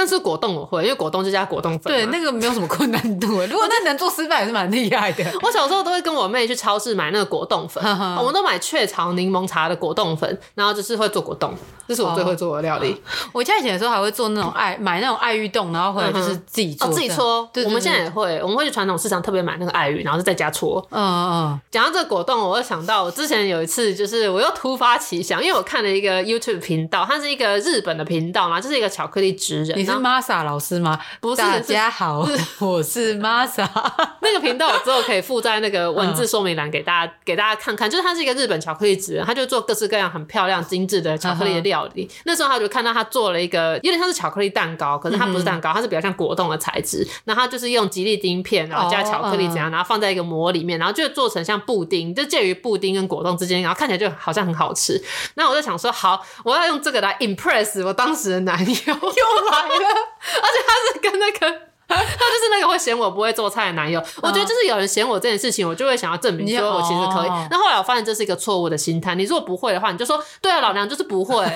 [0.00, 1.92] 但是果冻我会，因为果冻就加果冻粉。
[1.92, 3.26] 对，那个没有什么困难度。
[3.42, 5.22] 如果那能做失败也是蛮厉害的。
[5.44, 7.84] 我小时候都会跟我妹去超市买那个果冻粉，
[8.16, 11.54] 我们都买雀巢柠檬茶的果冻粉，然后就是会做果冻，
[11.86, 12.98] 这是我最会做的料理。
[13.34, 17.46] 我家以前的时候还会做那种爱买那种爱玉冻，然后回来就是自己做，自己搓。
[17.66, 20.82] 我们现在也会，我们会去传统市场特别买那个爱玉，然后就在家搓。
[20.90, 21.60] 嗯嗯。
[21.70, 29.89] 讲到这个果冻，我又想到我之前有一次，就是我又突发奇想，因为我看了一个 YouTube 频道，它是一个日本的频道嘛，就是一个巧克力职人。
[29.94, 30.98] 是 Masa 老师吗？
[31.20, 32.26] 不是，大家好，
[32.60, 33.68] 我是 Masa。
[34.22, 37.90] 那个频道我之后可以附在那个文字说明栏给大家， 给大家看看。
[37.90, 42.08] 就是他是一个日本巧克力职人，他就做各式各样很漂亮、精致的巧克力的料理。
[42.24, 47.06] 那时候他就看到他做了一个，有点像是巧克力蛋糕，可是它不是蛋糕，它是比较像果冻的材质。
[47.24, 55.02] 那他就是用吉利丁片，然后加巧克力怎样，然后放在一个模里面，然后就做成像布丁，就介于布丁跟果冻之间，然后看起来就好像很好吃。
[55.34, 61.69] 那我就想说，好，我要用这个来 impress 我当时的男友，又来了，而且他是跟那个。
[61.94, 67.28] 他就是那个会嫌我不会做菜的男友，我觉得就是有人嫌我这件事情，我就会想要证明说我其实可以。
[67.50, 71.46] 那后来我发现这是一个错误的心态，你如果不会的话，你就说对啊，老娘就是不会。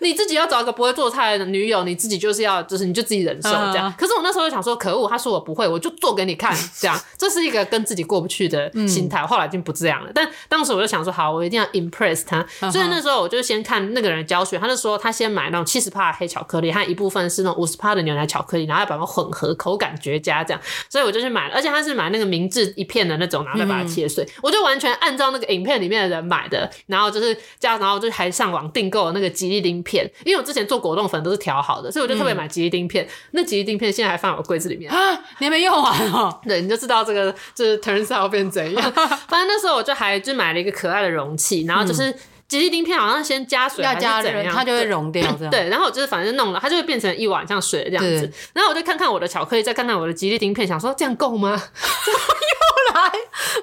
[0.00, 3.90] 你自己要找一个不会做菜的女友，你自己就是要就是你就自己忍受这样。
[3.96, 9.24] 可是我那时候就想说，可恶，他说我不会，我就做给你看，这样 这是一个跟自己过不去的心态。
[9.24, 12.44] 后来已经不这样了，但当时我就想说，好，我一定要 impress 他。
[12.70, 20.60] 所以那时候我就先看那个人教学，他就说他先买那种七十趴的黑巧克力，还有一部分是那种五十帕的牛奶巧克力，然后要把它混合，口感绝佳这样。
[20.88, 24.24] 所以我就去买了，而且他是买那个明治一片的那种，然后再把它切碎。
[24.24, 33.04] 嗯、我就完全按照那个影片里面的人买的，然后就是加，然后就还上网订购了那个吉利丁片，因为我之前做果冻粉都是调好的，所以我就特别买吉利丁片。
[33.04, 36.40] 嗯、那吉利丁片现在还放我柜子里面啊，你还没用完哦。
[36.44, 38.92] 对，你就知道这个就是 turns out 变怎样。
[39.28, 42.10] 反正那时候我就还就买了一个可爱的容器，然后就是。
[42.10, 42.18] 嗯
[42.54, 45.50] 吉利丁片好像先加水要加热它就会融掉这样。
[45.50, 48.30] 对，然后我就是反正弄了，它就会变成一碗像水这样子。
[48.52, 51.60] 然后我就看看我的巧克力，再看看我的吉利丁片，想说这样够吗？
[52.94, 53.12] 怎么又来？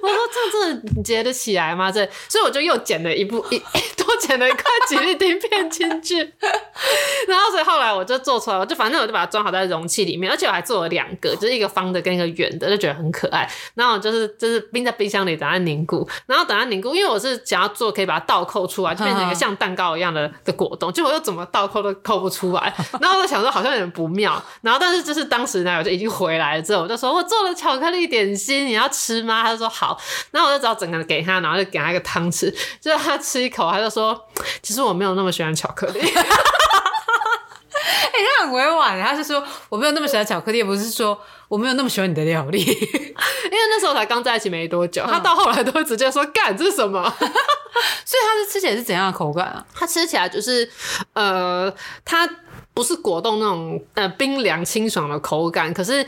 [0.01, 1.91] 我说这样真的结得起来吗？
[1.91, 3.59] 这，所以我就又剪了一部一
[3.97, 6.17] 多剪了一块吉利丁片进去。
[7.27, 13.49] 然后所以后来我就做出来，我就反正我就把它装好在容器里面，而且我还做了两个，就是一个方的跟一个圆的，就觉得很可爱。
[13.75, 22.73] 然后就是就是冰在冰箱里等它凝固，然后等它凝固，因为我是想要做可以把它倒扣出来，就变成一个像蛋糕一样的的果冻，结果又怎么倒扣都扣不出来。
[22.99, 24.41] 然后我就想说好像有点不妙。
[24.61, 29.43] 然后但是就是当时呢，我就已经回来了之后，我就说我做了巧克力点心，你要吃吗？
[29.43, 29.99] 他就说好。
[30.31, 34.19] 然后我就只好整个给他，然后就给他一个汤匙，就是他吃一口，他就说
[34.61, 35.99] 其实我没有那么喜欢巧克力。
[37.81, 43.13] 哎、欸，他很委婉，他是说我没有那么喜欢巧克力，不是说我没有那么喜欢你的料理， 因为
[43.51, 49.65] 那时候才刚在一起没多久，他到后来都会直接说干这是什么， 所以他是吃起来是怎样的口感啊？
[49.73, 50.69] 他吃起来就是
[51.13, 51.73] 呃，
[52.05, 52.29] 他
[52.73, 56.05] 不是果冻那种呃冰凉清爽的口感，可是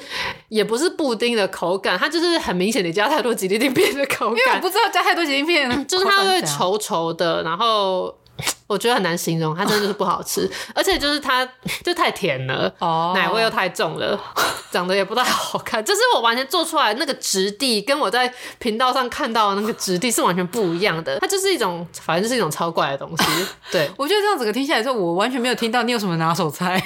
[0.50, 8.16] 也不是布丁的口感，它就是很明显你加太多吉利丁片的口感，因为我不知道加太多吉利片，就是它会稠稠的，然后。
[8.68, 11.48] 我觉得很难形容，它真的就是不好吃， 而且就是它
[11.84, 14.20] 就太甜了，哦，奶味又太重了，
[14.72, 15.84] 长得也不太好看。
[15.84, 21.20] 就是我完全做出来那个质地，跟我在频道上看到的那个质地是完全不一样的。
[21.20, 23.24] 它就是一种，反正就是一种超怪的东西。
[23.72, 26.82] 对，我觉得这样整个听下来之后，我完全没有听到你有什么拿手菜。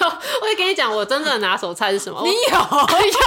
[0.00, 0.06] 有，
[0.42, 2.22] 我也跟你讲，我真正的拿手菜是什么？
[2.24, 3.18] 你有，我有。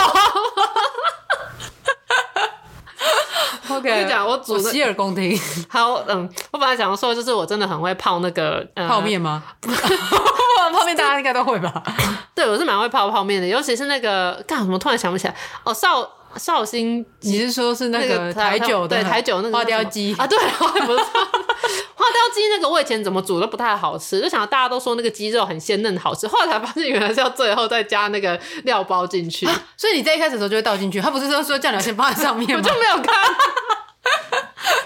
[3.70, 5.40] 我跟你讲，我煮洗耳恭听。
[5.70, 9.44] 好，嗯，我本来想说，就是我真的很会泡那个、呃、泡面吗？
[10.72, 11.82] 泡面大家应该都会吧？
[12.36, 15.36] 对，我是蛮会泡泡面的，尤其是那个干什么，突然想不起来。
[15.64, 16.08] 哦，绍
[16.38, 18.98] 绍兴，你是说是那个台酒的？
[18.98, 20.28] 对，台酒那个花雕鸡啊？
[20.28, 21.00] 对，我也不是。
[21.96, 32.56] 花雕鸡那个我以前怎么煮都不太好吃，就想到大家都说那个鸡肉很鲜嫩好吃，后来才发现原来是要最后再加那个料包进去，所以你在一开始的时候就会倒进去，他不是说说酱料先放在上面 吗？
[32.58, 33.06] 我就没有看。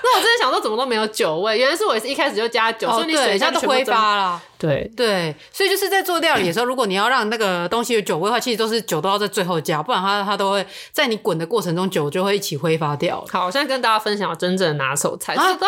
[0.03, 4.41] 那我真的想说怎么都没有酒味，原来是我一开始就加酒，所以你水一下都挥发了。
[4.63, 13.21] 对对，所以就是在做料理的时候，如果你要让那个东西有酒味的话，其实都是酒都要在最后加，不然它它都会在你滚的过程中酒就会一起挥发掉。
[13.29, 15.67] 好，我现在跟大家分享我真正的拿手菜，啊、这都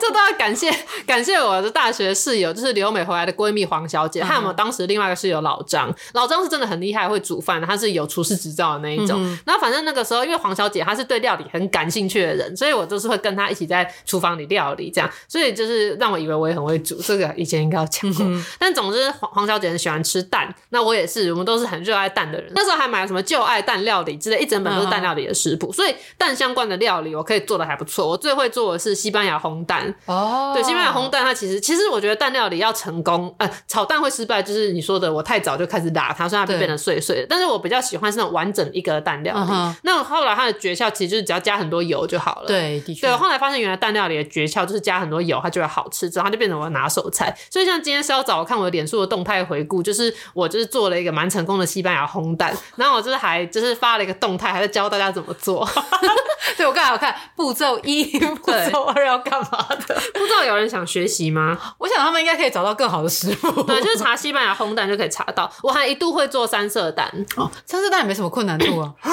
[0.00, 0.74] 这都要感谢
[1.06, 9.22] 感谢我的大学室友，就是留美回来的闺蜜黄小姐，还有我们当时另外一个室友老张，老张是真的很厉害，会煮饭，他是有厨师执照的那一种。
[9.22, 18.78] 嗯、然后反正那个时候，因为黄小姐她是对料理很感兴趣的人，所以我就是会跟她一起在厨房里料理这样，所以就是让我以为我也很会煮，这个以前应该要讲过，嗯、但。
[18.78, 22.52] 总之，黄黄小姐很喜欢吃蛋，那我也是，我们都是很热爱蛋的人。
[22.54, 28.08] 那时候还买了什么旧爱蛋料理之类，一整本都是蛋料理的食谱，所以蛋相关的料理我可以做的还不错。
[28.08, 29.92] 我最会做的是西班牙烘蛋。
[30.06, 37.26] 哦，对，西班牙烘蛋它其实其实我觉得蛋料理要成功，呃，炒蛋会失败，就是你说的我太早就开始打它，所以它就变得碎碎的。
[37.28, 39.50] 但是我比较喜欢是那种完整一个的蛋料理。
[39.50, 39.74] Uh.
[39.82, 42.46] 那后来它的诀窍其实就是只要加很多油就好了。
[42.46, 43.08] 对，的确。
[43.08, 47.36] 对，后来发现原来蛋料理的诀窍就是加很多油，它就会好吃，之后它就变成我的拿手菜。
[47.50, 55.68] 所以像今今天是要找我看我的脸书的动态回顾，就是我就是做了一个蛮成功的西班牙烘蛋，然后我就是还就是发了一个动态，还在教大家怎么做。
[56.56, 59.94] 对，我刚才有看步骤一、步骤二要干嘛的？
[60.12, 61.58] 不知道有人想学习吗？
[61.78, 63.62] 我想他们应该可以找到更好的师傅。
[63.62, 65.50] 对，就是查西班牙烘蛋就可以查到。
[65.62, 68.94] 我还一度会做三色蛋哦，三色蛋也没什么困难度啊。
[69.00, 69.10] 啊，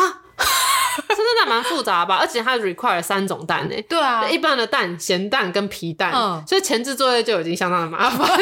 [1.08, 2.18] 三色蛋蛮复杂吧？
[2.20, 3.76] 而且它 require 三种蛋呢。
[3.90, 8.28] 对啊，一般的蛋、咸蛋跟皮蛋，嗯，所以前置作业就已经相当的麻烦。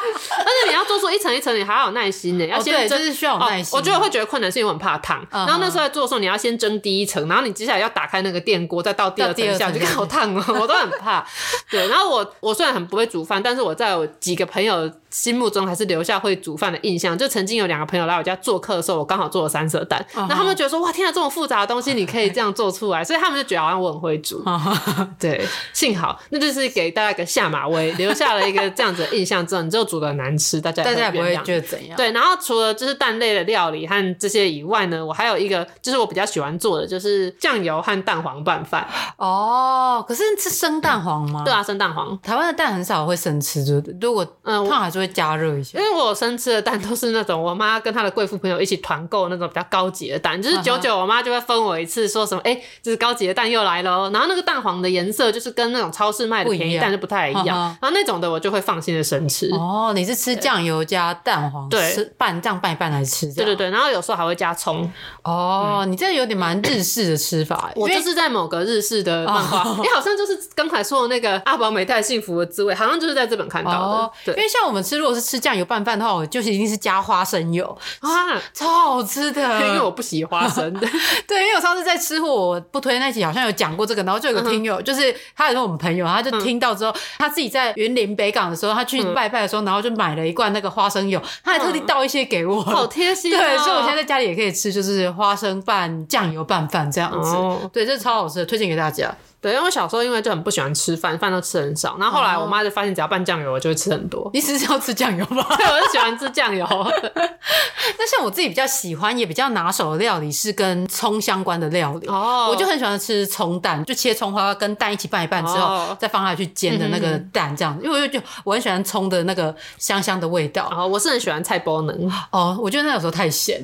[0.00, 2.46] 而且你要做出一层一层，你还要有耐心呢。
[2.46, 3.78] 要先蒸，哦、就是需要有耐心，哦。
[3.78, 5.20] 我觉得会觉得困难，是因为我很怕烫。
[5.30, 5.46] Uh.
[5.46, 11.24] 然后那时候在做的时候，你要先蒸第一层，然后你接下来要打开那个电锅，再倒第二层下去，就好烫哦， 我都很怕。
[11.70, 17.16] 对，然后我我虽然很不会煮饭，但是我在我几个朋友心目中还是留下会煮饭的印象。
[17.16, 20.20] 就曾经有两个朋友来我家做客的时候，我刚好做了三色蛋，uh.
[20.20, 24.42] 然后他们觉得说哇，天啊，这么复杂的东西你可以这样做出来， 所以他们就觉得好像我很会煮。
[24.48, 25.06] Uh.
[25.20, 31.10] 对，幸好那就是给大家一个下马威，留下了一个这样子的印象之后，你就煮的难吃，大家大家也。
[31.12, 31.96] 不会觉得怎样？
[31.96, 38.86] 对，然后除了就是蛋类的料理和这些以外呢，我还有一个就是我比较喜欢做的，就是酱油和蛋黄拌饭。
[39.16, 41.42] 哦，可是是生蛋黄吗？
[41.44, 42.18] 对啊，生蛋黄。
[42.20, 45.78] 台湾的蛋很少会生吃，就如果嗯，烫还是会加热一下。
[45.78, 59.50] 因为我生吃的蛋都是那种我妈跟她的贵妇朋友一起团购那种比较高级的蛋，就是九九我妈就会分我一次，说什么哎，就是高级的蛋又来了，然后那个蛋黄的颜色就是跟那种超市卖的便宜蛋就不太一样，然后那种的我就会放心的生吃。
[59.50, 64.90] 哦，你是吃酱油加蛋黄对，吃拌这样拌一拌来吃，对对对，然后有时候还会加葱。
[65.22, 67.70] 哦，嗯、你这样有点蛮日式的吃法。
[67.76, 73.78] 我就是在某个日式的漫画，你、 哦、好像就是刚才说的那个阿宝美太幸福的滋味，好像就是在这本看到的。
[73.78, 78.08] 哦、对，因为像我们吃，如果是吃酱油拌饭的话，我就是一定是加花生油啊，
[78.54, 79.38] 超好吃的。
[79.68, 80.86] 因为我不喜欢花生的。
[81.26, 91.20] 对，因为我上次在吃货我不推那集好像有讲过这个，然后就有个听友，嗯、就是他也是我们朋友，他就听到之后，嗯、他自己在云林北港的时候，他去拜拜的时候，然后就买了一罐那个花生油。
[91.42, 93.30] 他还特地倒一些给我，好贴心。
[93.36, 97.30] 对，所以我现在在家里也可以吃，就是花生拌酱油拌饭这样子。
[97.30, 99.14] 哦，对，这超好吃的，推荐给大家。
[99.40, 101.96] 对，因为我小时候因为就很不喜欢吃饭，饭都吃很少。
[101.98, 104.28] 然后后来我妈就发现，只要拌酱油，我就会吃很多。
[104.34, 105.44] 你只是要吃酱油吗？
[105.56, 106.66] 对，我就喜欢吃酱油。
[107.98, 112.08] 那像我自己比较喜欢也比较拿手的料理是跟葱相关的料理。
[112.08, 117.84] 哦，我就很喜欢吃葱蛋，就切葱花跟蛋一起拌一拌之后，哦、再放下去煎的那个蛋这样子。
[117.84, 120.68] 因为我就我很喜欢葱的那个香香的味道。
[120.76, 122.12] 哦，我是很喜欢菜包能。
[122.30, 123.62] 哦，我觉得那有时候太咸。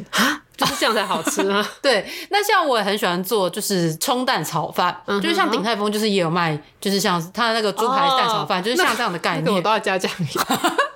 [0.56, 1.66] 就是这样才好吃啊！
[1.82, 10.42] 对，那像我也很喜欢做，就是葱蛋炒饭，嗯，就是像鼎泰丰，就是也有卖，就是像他的那个猪排蛋炒饭，哦，就是像这样的概念，我都要加酱油。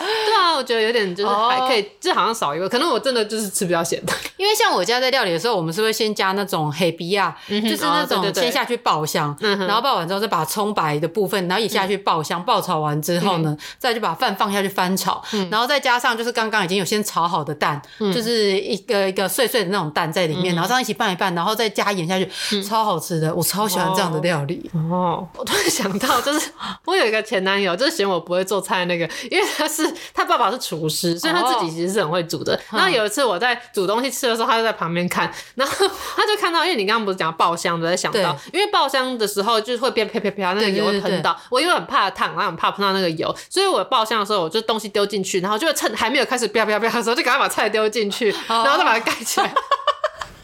[0.00, 2.18] 对啊，我觉得有点就是还可以，这、oh.
[2.18, 2.68] 好像少一个。
[2.68, 24.70] 可能我真的就是吃比较咸的，因为像我家在料理的时候，我们是会先加那种黑比亚、嗯，就是那种先下去爆香，嗯、然后爆完之后再把葱白的部分，然后也下去爆香，嗯、爆炒完之后呢，嗯、再就把饭放下去翻炒、嗯，然后再加上就是刚刚已经有先炒好的蛋，嗯、就是一个一个碎碎的那种蛋在里面，嗯、然后这样一起拌一拌，然后再加盐下去、嗯，超好吃的，我超喜欢这样的料理。
[24.72, 26.50] 哦，哦我突然想到，就是
[26.86, 29.89] 我有一个前男友，就是嫌我不会做菜那个，因为他是。
[30.14, 32.54] 他爸爸是厨师，所以他自己其实是很会煮的。
[32.70, 32.80] Oh.
[32.80, 41.38] 然后有一次我在煮东西吃的时候，他就在旁边看， 然后他就看到，因为你刚刚不是讲爆香，我在想到，因为爆香的时候就是会变啪啪啪，那个油会喷到。
[41.50, 48.66] 我因为很怕烫，然后很怕喷到那个油，所以我爆香的时候，我就东西丢进去，然后就趁还没有开始啪啪啪的时候，就赶快把菜丢进去，oh.
[48.66, 49.52] 然后再把它盖起来。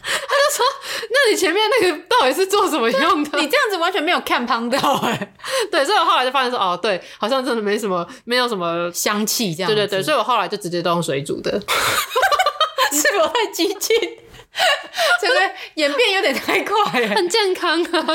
[0.07, 0.65] 他就说
[1.11, 3.39] ：“那你前面那个到底是做什么用的？
[3.39, 5.33] 你这样子完全没有看胖到哎。”
[5.71, 11.51] 对，所以我后来就发现说：“哦，对，好像真的没什么，没有什么香气这样。”对对对，所以我后来就直接都用水煮的。
[12.91, 13.95] 是我太激进？
[15.21, 15.35] 这个
[15.75, 18.05] 演变有点太快了，很健康啊。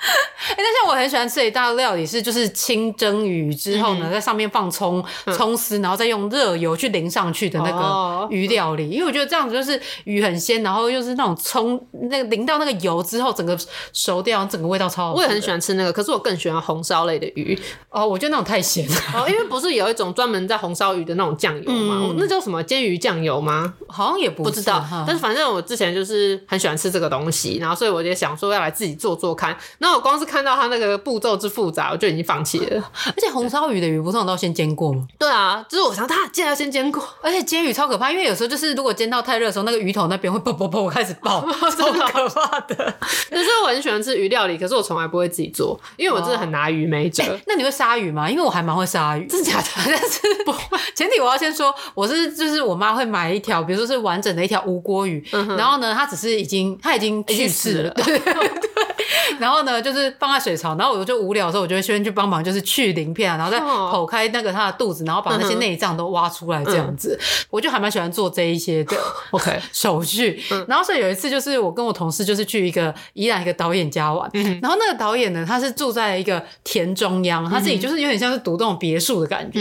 [0.50, 5.04] 哎、欸，但是我很喜欢吃一道料理是，就是清蒸鱼之后呢，嗯、在上面放葱
[5.36, 8.88] 葱丝，然后再用热油去淋上去的那个鱼料理，哦。
[8.90, 11.78] 因为我觉得这样子就是鱼很鲜，然后又是那种葱
[12.10, 13.56] 那个淋到那个油之后，整个
[13.92, 15.18] 熟掉，整个味道超好吃。
[15.18, 17.58] 我也很喜欢吃那个，可是我更喜欢红烧类的鱼。
[17.90, 18.96] 哦，我觉得那种太咸了。
[19.14, 21.98] 哦，因为不是有一种专门在红烧鱼的那种酱油吗？
[22.10, 23.74] 嗯、那叫什么煎鱼酱油吗？
[23.86, 24.84] 好像也不，不知道。
[25.06, 29.56] 但是反正我之前就是很喜欢吃这个东西，然后所以我就想说要来自己做做看。
[29.78, 32.82] 那我光是看到它那个步骤之复杂，我就已经放弃了。
[33.06, 35.06] 而且红烧鱼的鱼不是都要先煎过吗？
[35.18, 37.02] 对啊，就是我想它煎要先煎过。
[37.22, 41.40] 而且煎鱼超可怕，因为有时候就是如果煎到太热的时候，那个鱼头那边会爆爆爆开始爆，
[41.76, 42.74] 超可怕的。
[43.30, 47.22] 可是我很喜欢吃鱼料理，可是我从来不会自己做，因为我真的很拿鱼没辙。
[47.46, 48.28] 那你会杀鱼吗？
[48.30, 49.66] 因为我还蛮会杀鱼，真的假的？
[49.86, 50.78] 但是不会。
[50.94, 58.70] 前提我要先说，我是就是我妈会买一条，比如说是完整的一条无锅鱼，嗯，然后呢，它只是已经它已经去世了，对对对。
[59.38, 67.18] 然后呢，就是放在水槽，然后我就无聊的时候，我就会先去帮忙，就是去鳞片啊，然后再剖开那个它的肚子，然后把那些内脏都挖出来，这样子，
[67.50, 68.96] 我就还蛮喜欢做这一些的。
[69.30, 70.42] OK，手续。
[70.66, 79.60] 然后所以有一次，就是我跟我同事就是去一个宜兰一个导演家玩，然后那个导演呢，他是住在一个田中央，他自己就是有点像是独栋别墅的感觉。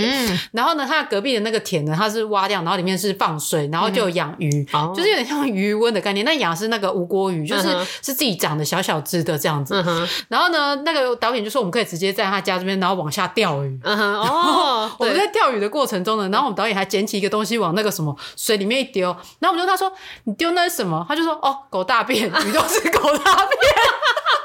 [0.52, 4.66] 然后呢，他隔壁的那个田呢，他是挖掉，然后里面是放水，然后就养鱼，
[4.96, 6.26] 就是有点像鱼温的概念。
[6.26, 7.70] 那养是那个无锅鱼，就是
[8.02, 9.84] 是自己长的小小只的这样子。
[10.28, 13.80] 然后呢，那个导演就说我们可以直接在他家这边，然后往下钓鱼。
[13.84, 19.08] 嗯哼 哦，我们在钓鱼的过程中呢，然后我们导演还捡起一个东西往那个什么水里面一丢，
[19.40, 19.92] 然后我们就他说
[20.26, 21.06] 你丢那是什么？
[21.08, 23.48] 他就说哦，狗大便，鱼都是狗大便。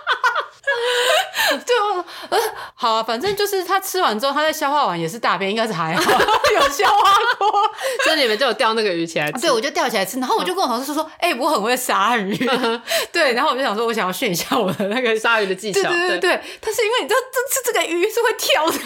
[1.65, 1.75] 就
[2.31, 2.39] 呃
[2.75, 6.03] 好啊，反正就是他吃完之后，他在消化完也是大便，应该是还好
[6.55, 7.51] 有消化过，
[8.05, 9.41] 所以你们就有钓那个鱼起来吃。
[9.41, 12.37] 对，我就钓起来吃，然后我就跟我同事说说，哎、欸，我很会杀鱼，
[13.13, 18.79] 对，然后我就想说，我想要炫一下我的那个杀鱼的技巧，对对对对，但是因为你知道，这次这个鱼是会跳的。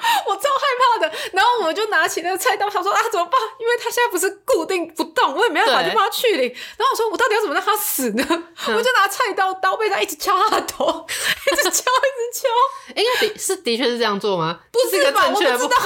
[0.26, 3.40] 我超害怕的，然后我就拿起那个菜刀，想说啊怎么办？
[3.58, 6.48] 因为他现在不是固定不动，我也没办法就帮他去领。
[6.76, 8.24] 然后我说我到底要怎么让他死呢？
[8.28, 10.84] 嗯、我就拿菜刀刀背上一直敲他的头，
[11.52, 12.48] 一直敲一直敲。
[12.96, 14.60] 应该的是的确是这样做吗？
[14.70, 15.28] 不是吧？
[15.28, 15.76] 我不知道。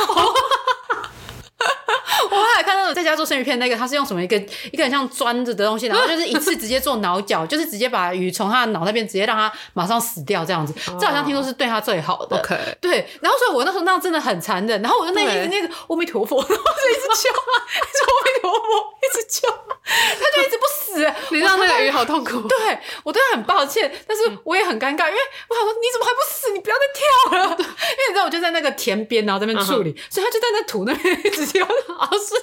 [2.31, 4.37] 我后来看到在家做生鱼片那个，他是用什么一个
[4.73, 10.75] 一个很像钻子的东西，然后就是一次直接做脑绞，就是直接把鱼从他的脑那边直接让他马上死掉这样子。
[10.99, 12.37] 这好像听说是对他最好的。
[12.39, 13.09] OK，对。
[13.21, 19.49] 然后所以我那时候那样真的很残忍，然后我就那一直那个阿弥陀佛，然后就一直叫，阿弥陀佛，一直叫，
[19.85, 20.87] 他就一直不死。
[21.31, 22.41] 你让那个鱼好痛苦。
[22.49, 26.53] 对，我对他很抱歉，但是我也很尴尬，因为我想说你怎么还不死？
[26.53, 27.57] 你不要再跳了。
[27.61, 31.67] 因为你知道我就在那个田边，然后这边处理，所以他就在那土那边一直跳。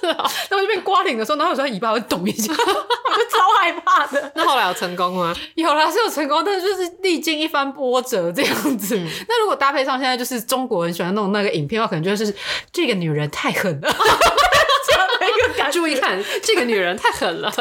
[0.00, 0.16] 是啊，
[0.50, 4.32] 然后就被刮脸的时候，然后有时候尾巴会抖一下， 我就超害怕的。
[4.34, 5.34] 那后来有成功吗？
[5.54, 8.96] 有啦，是有成功，但是就是历经一番波折这样子。
[8.96, 12.34] 嗯、那如果搭配上现在就是中国人喜欢弄那个影片的话，可能就是
[12.72, 13.94] 这个女人太狠了。
[15.72, 17.52] 注意看，这个女人太狠了。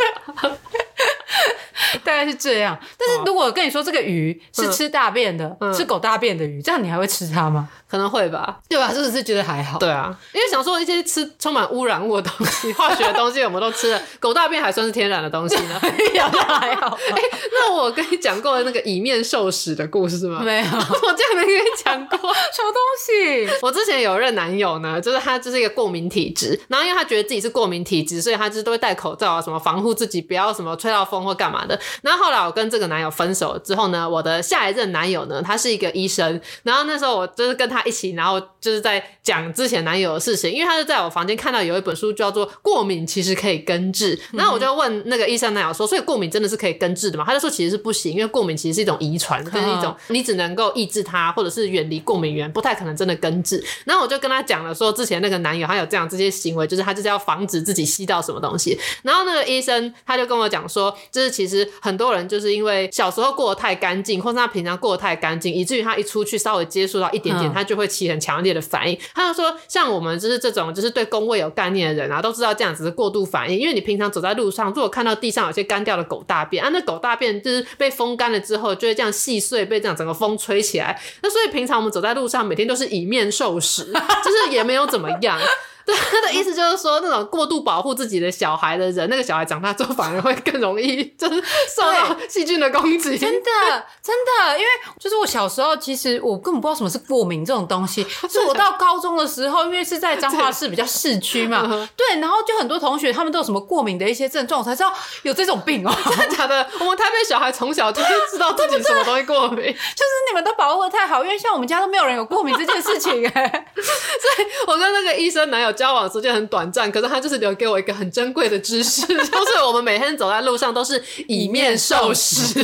[2.03, 7.69] 大概是这样，但是如果跟你说这个鱼是吃大便的，嗯、是狗大便的鱼，这样你还会吃它吗？
[7.89, 8.91] 可能会吧，对吧？
[8.91, 9.77] 是不是觉得还好？
[9.77, 15.79] 对啊，因为想说一些吃充满污染物的东西、化学的东西，我们都吃了，狗大便还算是天然的东西呢，
[16.15, 16.97] 那还好。
[17.11, 20.41] 哎、欸，那我跟你讲过那个以面受屎的故事吗？
[20.43, 23.57] 没有，我竟然没跟你讲过什么东西。
[23.61, 31.79] 我之前有任男友呢，就是他就是一个过敏体质，然后因为他觉得自己是过敏体质，所以他就是都会戴口罩啊，什么防护自己不要什么吹到风或干嘛的。
[32.01, 36.39] 然后后来我跟这个男友分手之后呢，我的下一任男友呢，他是一个医生。
[36.63, 44.15] 然后那时候我就是跟他一起，然后就是在讲之前男友的事情，因为他是在我房间看到有一本书叫做《过敏其实可以根治》。
[44.31, 58.77] 然后我就问那个医生男友说：“所以过敏真的是可以根治的吗？”他就说：“其实是不行，因为过敏其实是一种遗传，就是一种你只能够抑制它，或者是远离过敏源，不太可能真的根治。”然后我就跟他讲了说，之前那个男友他有这样这些行为，就是他就是要防止自己吸到什么东西。
[59.03, 68.99] 然后那个医生他就跟我讲说，就是其实很多人就是因为小时候过得太干净，或者他平常过得太干净，以至于他一出去稍微接触到一点点，他就会起很强烈的反应。
[69.13, 73.59] 他就说，像我们就是这种就是对公卫有概念的人啊，都知道这样子是过度反应。
[73.59, 80.99] 因为你平常走在路上，如果看到地上有些干掉的狗大便啊，那狗大便就是被风干了之后，就会这样细碎，被这样整个风吹起来。
[81.21, 83.93] 那所以平常我们走在路上，每天都是以面受食，
[84.23, 85.39] 就是也没有怎么样。
[85.85, 91.41] 对，他的意思就是说，那种过度保护自己的小孩的人，那个小孩长大之后反而会更容易就是
[91.75, 93.17] 受到细菌的攻击。
[93.17, 98.01] 真的，真的，因为就是我小时候，其实我根本不知道什么是过敏这种东西。
[98.29, 101.61] 是我到高中的时候，因为是在彰化市比较市区嘛，
[101.97, 105.93] 对，然后就很多同学他们都有什么过敏的一些症状，我才知道有这种病哦。
[106.15, 106.65] 真的假的？
[106.79, 113.65] 我们台北小孩从小就知道自己什么东西过敏， 就是你们都保护的太好，因为像我们家都没有人有过敏这件事情哎。
[113.75, 115.72] 所以我跟那个医生男友。
[115.73, 122.63] 交往时间很短暂，可是他就是留给我一个很珍贵的知识， 就是我们每天走在路上都是以面授食，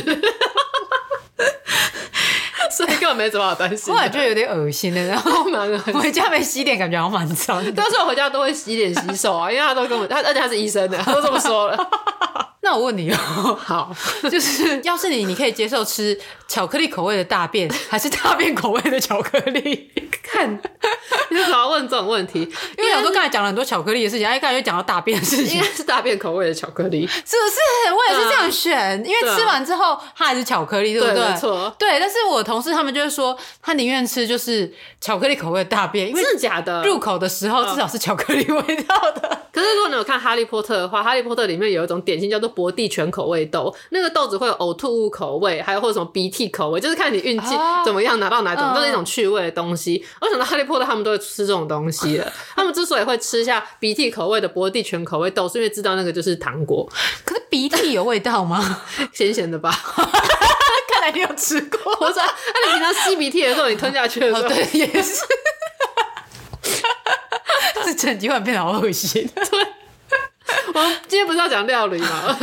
[2.70, 3.92] 所以根本没怎么好担心。
[3.92, 7.62] 后来就有点恶心了，然后蛮 回家没洗脸，感觉好像蛮脏。
[7.74, 11.90] 但是我回家都会洗脸洗手啊，因为他都跟我他，而且他是医生的，他都这么说了。
[12.62, 13.90] 那我问你哦，好，
[14.30, 16.18] 就是要是你，你可以接受吃
[16.50, 19.88] 巧克力口味的大便，还是大便口味的巧克力？
[20.20, 20.60] 看。
[21.30, 22.40] 你为什么要问这种问题？
[22.76, 27.94] 因为我说刚才讲了很多巧克力的事情，哎，刚才又讲到大便的事情，应该是大便口味的巧克力，是不是？
[27.94, 31.28] 我也是这样选，因为吃完之后它还是巧克力，对不对？
[31.28, 31.72] 没错。
[31.78, 36.82] 对，但是我同事他们就是说，他宁愿吃就是巧克力口味的大便，因为真的假的？
[36.82, 39.38] 入口的时候至少是巧克力味道的。
[39.52, 50.04] 可是如果你有看《哈利波特》的话，《哈利波特》里面有一种点心叫做伯蒂全口味豆，那个豆子会有呕吐物口味，还有或者什么鼻涕口味，就是看你运气怎么样拿到哪种，都是一种趣味的东西。
[50.20, 56.88] 我想到《哈利波特》他们都会吃这种东西了， 他们之所以会吃下鼻涕口味的伯蒂全口味豆，是因为知道那个就是糖果。
[57.24, 58.82] 可是鼻涕有味道吗？
[59.12, 59.70] 咸咸的吧？
[60.92, 61.92] 看来你有吃过。
[62.00, 65.24] 我说，那你平常吸鼻涕的时候，你吞下去的时候，对，也是。
[67.84, 69.28] 是整集会变得好恶心。
[69.34, 69.66] 对，
[70.74, 72.36] 我们今天不是要讲料理吗？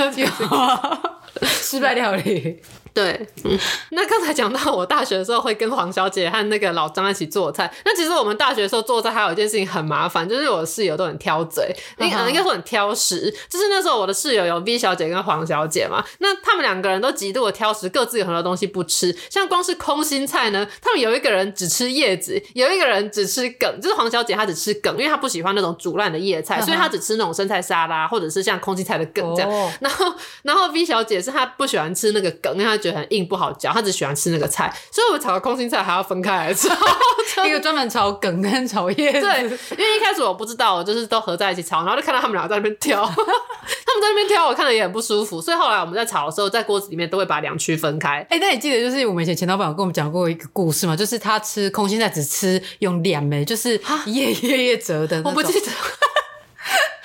[1.41, 2.61] 失败料理。
[2.97, 3.55] 对，嗯，
[3.91, 7.71] 那刚才讲到我大学的时候会跟黄小姐和那个老张一起做菜。
[7.85, 13.31] 那其实我们大学的时候做菜还有一件事情很麻烦，就是我的室友都很挑嘴，应该应该说很挑食。
[13.47, 19.15] 就是那时候我的室友有 V 小姐跟黄小姐嘛，那他们两个人都极度的挑食，各自有很多东西不吃。
[19.29, 23.79] 像光是空心菜呢，他们有一个人只吃叶子，有一个人只吃梗。
[23.79, 29.51] 就是黄小姐她只吃梗，因为她不喜欢那种煮烂的叶菜，所以她只吃那种生菜沙拉或者是像空心菜的梗这样。
[29.51, 29.71] Oh.
[29.81, 36.69] 然后然后 V 小姐是她不喜欢吃那个梗，因为她觉得很硬不好嚼，他只喜欢吃那个菜，所以我们炒的空心菜还要分开来炒，
[37.45, 39.21] 一个专门炒梗跟炒叶子。
[39.21, 48.19] 对，因为一开始我不知道，我就是都合在一起炒，然后就看到他们俩在那边挑， 他们在那边挑，我看了也很不舒服，所以后来我们在炒的时候，在锅子里面都会把两区分开。
[48.29, 50.95] 哎、欸，那你记得就是我们以前前老板有跟我们讲过一个故事吗？
[50.95, 55.67] 就是他吃空心菜只吃用两枚，就是叶叶叶折的，我不记得。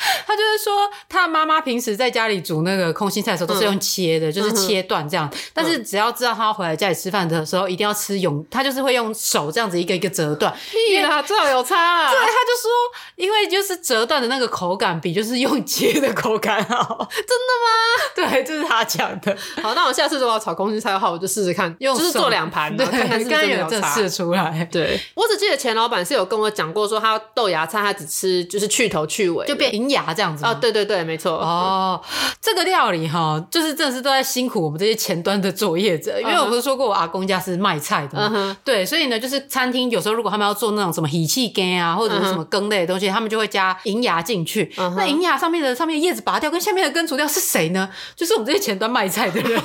[0.26, 5.28] 他就是说，他妈妈平时在家里煮那个空心菜的时候都是用切的，嗯、就是切断这样。
[5.32, 10.52] 嗯、但是只要知道他要回来家里吃饭的时候，一定要吃永，他就是会用手这样子一个一个折断。
[10.70, 12.10] 屁啦，这有差啊！
[12.12, 12.70] 对，他就说，
[13.16, 17.08] 因为就是折断的那个口感比就是用切的口感好。
[17.14, 18.30] 真的吗？
[18.30, 19.36] 对，这、就是他讲的。
[19.62, 23.94] 好，那我下次如果要炒空心菜的话，我就试试看，用就是做两盘，对，看看是不是有差。
[23.94, 24.68] 试出来。
[24.70, 30.44] 对，我只记得钱老板是有跟我讲过，说他豆芽菜他只吃就是去头去尾，就变银芽这样子。
[30.44, 31.32] 啊，对对对，没错。
[31.32, 32.02] 哦，
[32.40, 44.72] 这个料理哈，就是真的是都在辛苦我们这些前端的作业者，因为我不是说过我阿公家是卖菜的嘛，对，所以呢，就是餐厅有时候如果他们要做那种什么喜气羹啊，或者是什么羹类的东西，他们就会加银芽进去。
[44.96, 47.88] 那银芽上面的上面叶子拔掉，跟下面的根除掉是谁呢？
[48.16, 49.62] 就是我们这些前端卖菜的人，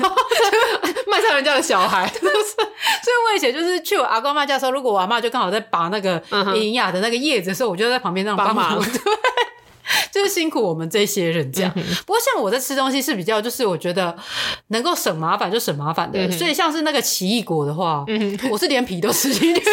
[1.07, 2.07] 卖菜人家的小孩。
[2.17, 6.21] 所以我以前就是去我阿公妈家的时候，如果我阿妈就刚好在拔那个
[6.55, 8.77] 银芽的那个叶子的时候，我就在旁边那样帮忙。
[8.83, 9.01] 对。
[10.11, 14.15] 就是辛苦我们这些人这样，嗯、不过像我在吃东西是比较，就是我觉得
[14.67, 19.61] 能够省麻烦就省麻烦的，嗯、所以像是那个奇异果的话，嗯、我是连皮都吃进去。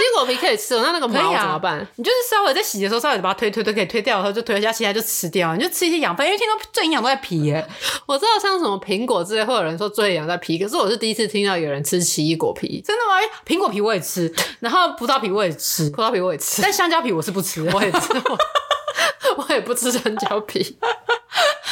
[0.00, 1.78] 奇异果皮可以吃，那那个毛怎么办？
[1.78, 5.54] 啊、你就是稍微在洗的时候，稍微把它推推推，可以推掉，然后就推一下，其他就吃掉。
[5.54, 7.66] 你就吃一些养分，因为听说最营养都在皮耶。
[8.06, 12.82] 我知道像什么苹果之类，会有人说最营养在皮，可是我是第一次听到有人吃奇异果皮。
[12.84, 13.20] 真的吗？
[13.46, 17.98] 苹果皮我也吃，然后葡萄皮我也吃，葡萄皮我也吃，但香蕉皮我是不吃，我也吃。
[19.36, 20.76] 我也不吃香蕉皮，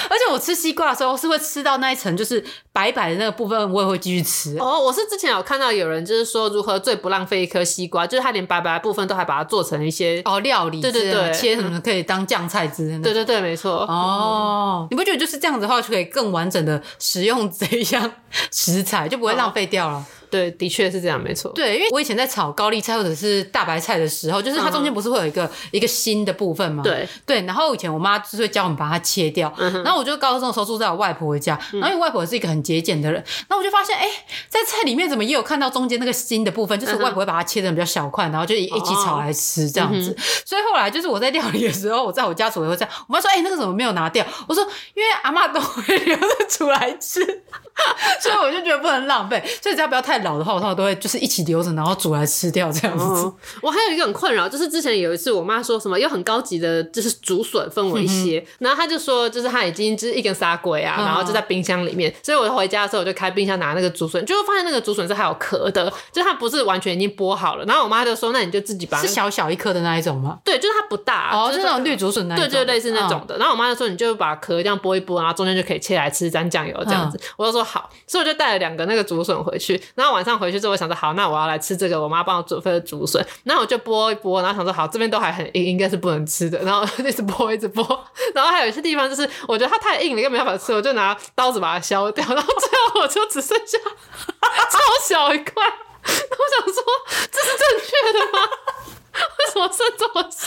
[0.08, 4.56] 而且我吃西瓜的时候是会吃到那一层，就是白白的那个部分，我也会继续吃。
[4.58, 13.02] 哦，我是之前有看到有人就是说如何最不浪费一颗西瓜，就是他连白白的部分都还把它做成一些哦料理，对对对，切什么可以当酱菜之类的。
[13.02, 13.78] 对对对，没错。
[13.86, 18.10] 哦，你不觉得就是这样子的话，就可以更完整的食用这一项
[18.50, 19.98] 食材，就不会浪费掉了。
[19.98, 21.50] 哦对，的确是这样，没错。
[21.54, 26.82] 对，因为我以前在炒高丽菜或者是大白菜的时候，就是它中间不是会有一个、嗯、一个新的部分吗？
[26.84, 27.40] 对对。
[27.46, 29.50] 然后以前我妈就是会教我们把它切掉。
[29.56, 34.06] 嗯、后我就高中的时候住在我外婆家，然后因为外婆是一个很节俭的人，然后我就发现，哎，
[34.48, 40.10] 在菜里面怎么也有看到中间那个心的部分，就是外婆会把它切成比较小块，然后就一起炒来吃这样子。
[40.10, 42.94] 哦、所以后来就是我在料理的时候，我在我家煮也会这样。
[43.08, 44.24] 我妈说，哎，那个怎么没有拿掉？
[44.46, 44.62] 我说，
[44.94, 47.24] 因为阿妈都会留着煮来吃，
[48.20, 49.42] 所以我就觉得不能浪费。
[49.62, 50.98] 所以只要不要太老的话，我通常都会。
[50.98, 53.04] 就是一起留着，然后煮来吃掉这样子。
[53.04, 53.32] 哦、
[53.62, 62.12] 我还有一个很困扰，就是之前有一次，我妈说什么有很高级的，就是竹笋分我一些，嗯、然后她就说，就是她已经就是一根沙龟啊，嗯、然后就在冰箱里面。
[62.22, 67.64] 所以我回家的时候，我就开冰箱拿那个竹笋，就会发现那个竹笋是还有壳的，就它不是完全已经剥好了。
[67.66, 70.38] 然后我妈就说，那你就自己把、那个、是小小一颗的那一种吗？
[70.42, 73.36] 对，就是它不大哦，就是那种绿竹笋那种，对，就类似那种的。
[73.36, 77.18] 嗯、然后我妈就说，你就把壳这样剥一剥，然后中间就可以切来吃，沾酱油这样子。
[77.18, 79.80] 嗯、我就说好，所以我就带了两个那个竹笋回去。
[79.94, 81.58] 然后晚上回去之后，我想说好，那我要来。
[81.58, 87.84] 吃这个，我妈帮我准备的竹笋，然后我就剥一剥，然后想说好，这边都还很硬，应该是不能吃的，然后 一直剥一直剥，
[88.34, 93.78] 然后还有一些地方就是我觉得它太硬了，应该没办法吃，我就拿刀子把它削掉，然后最后我就只剩下
[94.70, 95.54] 超小一块。
[96.04, 96.82] 我想说，
[97.30, 98.38] 这是正确的吗？
[99.38, 100.46] 为什么剩这么少？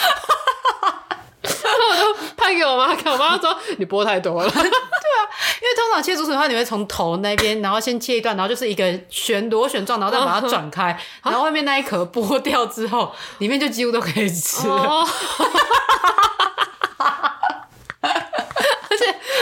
[1.44, 4.50] 然后我就拍给我妈看，我妈说你剥太多了。
[4.52, 5.22] 对啊，
[5.62, 15.06] 因为通常切竹笋的话，你会从头那边，然后先切一段，然后就是一个旋螺旋状，然后再把它转开， 然后外面那一壳剥掉之后，里面就几乎都可以吃了。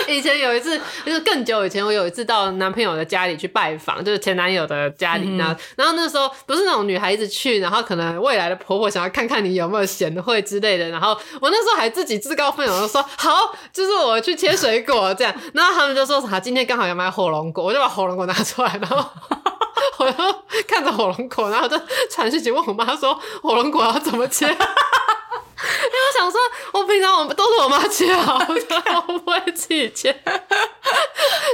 [0.09, 5.27] 以前有一次，就是更久以前，我有一次到男朋友的家里去拜访，就是前男友的家里。
[5.37, 10.89] 那、嗯、然后那时候不是那种女孩子去，然后可能未来的婆婆想要看看你有没有贤惠之类的。
[10.89, 16.39] 然后我那时候还自己自告奋勇的说：“好，就是我去切水果这样。”然后他们就说：“啥？
[16.39, 19.05] 今天刚好要买火龙果，我就把火龙果拿出来，然后
[19.99, 20.13] 我就
[20.67, 21.79] 看着火龙果，然后就
[22.09, 24.47] 传讯息问我妈说：火龙果要怎么切？”
[25.61, 26.39] 因为我想说，
[26.73, 28.45] 我平常我都是我妈切好的，
[29.07, 30.15] 我不会自己切。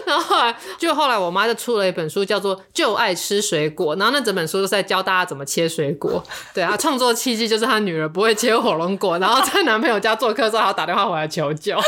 [0.06, 6.24] 然后后来，就后来我妈就出了一本书，叫做《就爱吃水果》，然后那整本书都是在教大家怎么切水果。
[6.54, 11.76] 对啊，创作契机就是她女儿不会切火龙果，然后在男朋友家做客之后，还要打电话回来求救。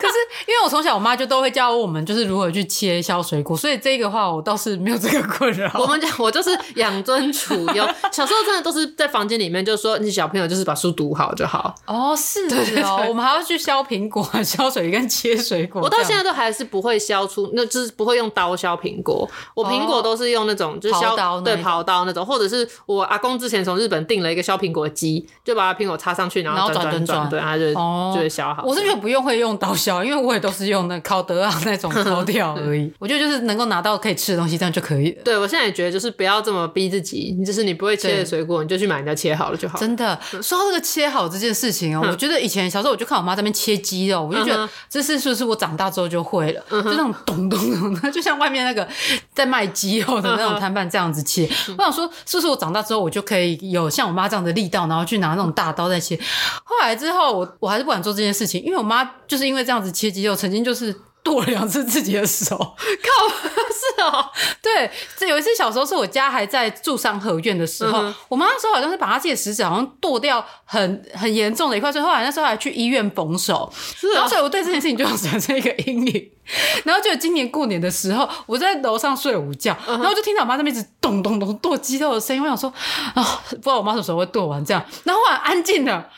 [0.00, 0.14] 可是
[0.46, 5.70] 因为我从小我妈就都会教我们，就是如何去切削水果，所以这个话我倒是没有这个困扰。
[5.74, 7.86] 我们讲，我就是养尊处优。
[8.10, 11.49] 小时候真的都是在房间里面，就是说你小朋友就是把书读好就好。
[11.86, 15.80] 哦，是的哦，我们还要去削苹果、 削水跟切水果。
[15.82, 19.28] 我到现在都还是不会削出，那就是不会用刀削苹果。
[19.54, 28.62] 我苹果都是用那种就是削刀，对，刨刀那种，或者是我阿公之前从日本订了一个削苹果机，就把苹果插上去，然后转转转，对，它就就会削好。
[28.64, 32.92] 我是觉得不用会用刀削，因为我也都是用那烤德昂那种 刀掉而已。
[32.98, 35.22] 我觉得就是能够拿到可以吃的东西，这样就可以了。
[35.24, 39.78] 对，我现在也觉得就是不要这么逼自己，就是你不会切的水果，你就去买人家切好了就好。
[39.78, 48.86] 真的，说到这个切好这件事情哦，我觉得以前小时候我就看我妈在那边切鸡肉，我就觉得这是是不是我长大之后就会了，就那种咚咚咚的， 就像外面那个
[49.34, 51.48] 在卖鸡肉的那种摊贩这样子切。
[51.78, 56.18] 我想说，是不是我长大之后我就可以有像我妈这样的力道，然后去拿那种大刀在切？
[56.64, 60.94] 后来之后，我我还是不敢做这件事情，因为我妈就是因为这样子切鸡肉，曾经就是。
[61.22, 63.28] 剁了两次自己的手， 靠！
[63.70, 64.30] 是哦，
[64.62, 76.30] 对，这有一次小时候是我家还在住三合院的时候，嗯、我妈那时候好像是把她自己的食指好像剁掉很很严重的一块，所以后来那时候还去医院缝手，是啊、哦，然后所以我对这件事情就产生一个阴影。
[76.84, 82.72] 然后就今年过年的时候，我在楼上睡午觉，然后就听到我妈在那边一直咚咚咚剁鸡肉的声音，我想说
[83.14, 86.08] 啊，不知道我妈什么时候会剁完这样，然后后来安静了，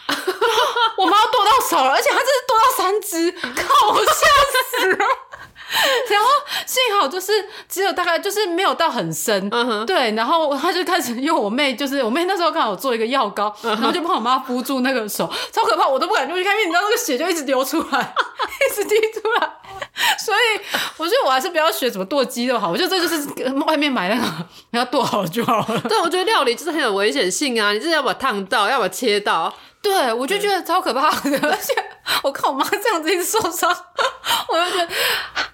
[0.96, 5.04] 我妈剁到手了，而且她这是剁到三只， 靠，我吓死了。
[6.10, 6.28] 然后
[6.66, 7.32] 幸好就是
[7.68, 9.50] 只有大概就是没有到很深，
[9.86, 18.14] 对，然后他就开始用我妹，就是我妹那时候刚好做一个药膏，然后就帮我妈敷住那个手，超可怕，我都不敢过去看，因为你知道那个血就一直流出来，
[18.70, 19.50] 一直滴出来，
[20.18, 20.60] 所以
[20.98, 24.26] 我觉得我还是不要学怎么剁鸡肉好，我觉得这就是外面买那个
[24.72, 25.80] 要剁好就好了。
[25.88, 29.52] 对，我觉得料理就是很有危险性啊，你就是要把它烫到，要把它切到。
[29.82, 31.74] 对，我就觉得超可怕的， 而且
[32.22, 33.68] 我看我妈这样子一直受伤，
[34.48, 34.92] 我就觉得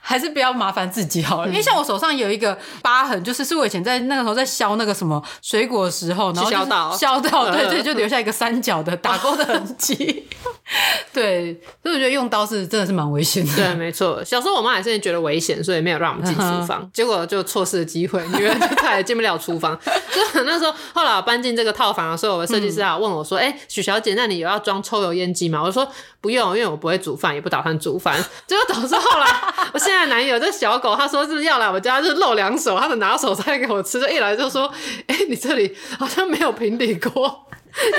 [0.02, 1.48] 还是不要麻烦自己好了。
[1.48, 10.26] 因为像我手上有一个疤痕，就是是我以前在那个时候在削那个什么水果的时候，然后削到削到，对对，就留下一个三角的打勾的痕迹。
[11.10, 13.56] 对，所以我觉得用刀是真的是蛮危险的。
[13.56, 14.22] 对，没错。
[14.22, 19.78] 小时候我妈也是觉得危险，所以没有让我们进厨房，结果就错失了机会，女儿就再也进不了厨房。
[19.84, 25.62] 就那时候后来我搬进这个套房的时候，我的设计师啊问我说：“哎，许小姐。”那你有要装抽油烟机吗？
[25.62, 25.88] 我说
[26.20, 28.22] 不用，因为我不会煮饭，也不打算煮饭。
[28.48, 29.26] 结果导致后来，
[29.72, 34.00] 我现在男友这小狗，他说是要来我家，就是露两手，他的拿手菜给我吃。
[34.00, 34.66] 就一来就说
[35.06, 37.46] ：“哎、欸，你这里好像没有平底锅，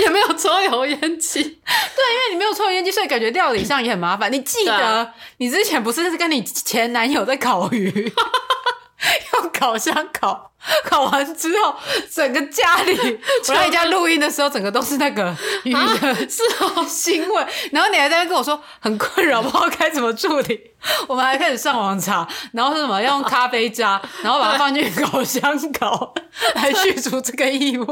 [0.02, 1.42] 也没有抽油烟机。
[1.42, 4.32] ”对，因为你没有抽油烟机，所以感觉料理上也很麻烦。
[4.32, 7.90] 你记得你之前不是跟你前男友在烤鱼，
[9.34, 10.52] 用烤箱烤。
[10.84, 11.76] 烤完之后，
[12.12, 12.94] 整个家里，
[13.48, 17.46] 我在你家录音的时候，整个都是那个鱼的是哦腥味。
[17.72, 20.72] 然后你还在那跟我说很困扰，不知道该怎么处理。
[21.10, 25.42] 我们还开始上网查，然后是什么要用咖啡渣，然后把它放进烤箱
[25.78, 26.14] 烤，
[26.56, 27.86] 来去除这个异味。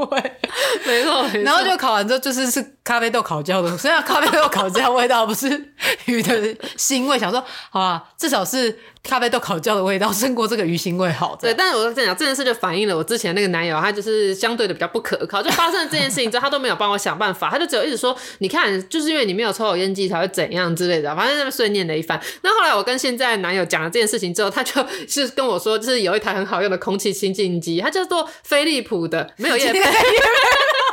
[0.85, 1.39] 没错，没错。
[1.41, 5.73] 然后就烤完之后，就是是咖啡豆烤焦的，虽然咖啡豆烤焦味道不是
[6.05, 6.33] 鱼的
[6.77, 11.35] 腥味，想说好吧，至少是咖啡豆烤焦的味道胜过这个鱼腥味好。
[11.35, 12.56] 对，但是我跟你讲，这件事就。
[12.59, 15.41] 反映了我之前那个男友，他就是相对的比较不可靠。
[15.41, 22.19] 就发生了这件事情之后，他都没有帮我想办法，他就只有一直说：“你看，就是因为你没有抽油烟机才会怎样之类的。”反正那么碎念了一番。
[22.41, 29.79] 那后来我跟现在男友讲了这件事情之后，他就是跟我说，就是有一台很好用的空气清净机，它叫做飞利浦的，没有业配。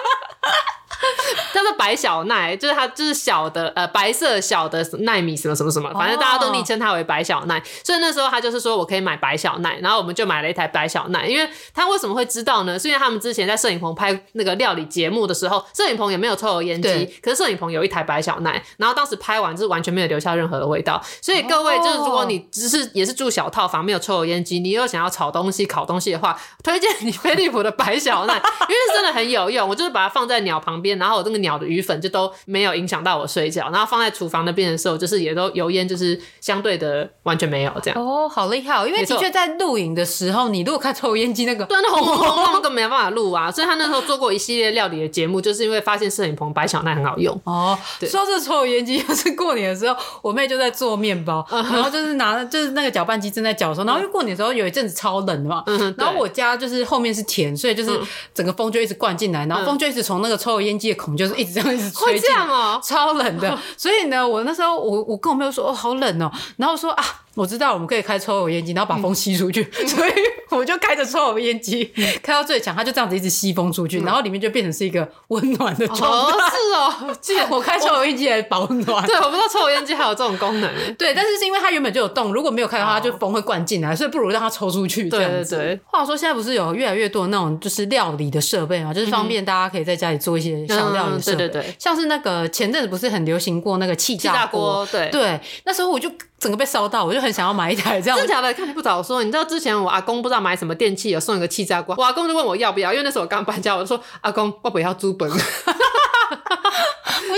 [1.53, 7.63] 叫做白小奈，就是它就是小的呃白色小的奈米什么什么什么，反正大家都昵称它为白小奈。
[7.83, 11.27] 所以那时候他就是说我可以买白小奈，然后我们就买了一台白小奈。
[11.27, 12.79] 因为他为什么会知道呢？
[12.79, 21.03] 是因为他们之前在摄影棚拍那个料理节目的时候，摄影棚也没有抽油烟机，可是摄影棚有一台白小奈，然后当时拍完就是完全没有留下任何的味道。
[21.21, 28.35] 所以各位就是如果你只是也是住小套房，没有抽油烟机，你又想要炒东西、烤东西的话，推荐你飞利浦的白小奈，
[28.69, 29.69] 因为真的很有用。
[29.69, 33.71] 我就是把它放在鸟旁边，然后我这个鸟的鱼粉就都没有影响到我睡觉。
[33.71, 37.99] 然后放在厨房那边的时候，就是也都油烟就是相对的完全没有这样。
[37.99, 38.87] 哦，好厉害哦！
[38.87, 43.51] 因为的确在录影的时候，你如果开抽烟机那个，对，那红红红那根本没办法录啊。
[43.51, 47.35] 所以他那时候做过一系列料理的节目，就是因为发现摄影棚白小奈很好用。
[47.45, 55.65] 哦，对，说到这抽油烟机，就是过年的时候，我妹就在做面包，然后就是拿就是那个搅拌机正在搅的时候，然后因为过年的时候有一阵子超冷的嘛，
[55.97, 57.91] 然后我家就是后面是田，所以就是
[58.35, 63.59] 整个风就一直灌进来，然后风就一直从那个抽油烟机的孔就是一直这样一直吹进，哦，超冷的。
[63.77, 67.05] 所以呢，我那时候我我跟我妹说哦，好冷哦，然后说啊。
[67.35, 70.13] 我知道我们可以开抽油烟机，然后把风吸出去，嗯、 所以
[70.51, 76.07] 我就开着抽油烟机、嗯、开到最强，它就这样子一直吸风出去，嗯、然后里面就变成是一个温暖的状态。
[76.07, 79.07] 哦，是哦， 记得我开抽油烟机来保暖。
[79.07, 80.71] 对，我不知道抽油烟机还有这种功能。
[80.97, 85.09] 对，但是是因为它原本就有洞，如果没有开的话，就风会灌进来，所以不如让它抽出去。
[85.09, 85.57] 这样子。
[85.57, 85.81] 对对对。
[85.87, 91.37] 话说现在不是有越来越多的那种就是料理的设备嘛，就是方便大家可以在家里做一些小料理的设备。
[91.37, 91.75] 嗯、对对对。
[91.79, 94.87] 像是那个前阵子不是很流行过那个气炸锅？
[94.93, 95.41] 对对。
[95.65, 96.11] 那时候我就。
[96.45, 98.19] 整个被烧到，我就很想要买一台这样。
[98.19, 98.53] 真的假的？
[98.53, 99.25] 看你不早说。
[99.25, 101.95] 你知道之前我阿公不知道买什么电器，有送一个气炸锅。
[101.97, 105.27] 我阿公就问我要不要，因为那时候我刚搬家，我就说阿公，我不要租本。
[105.31, 105.37] 我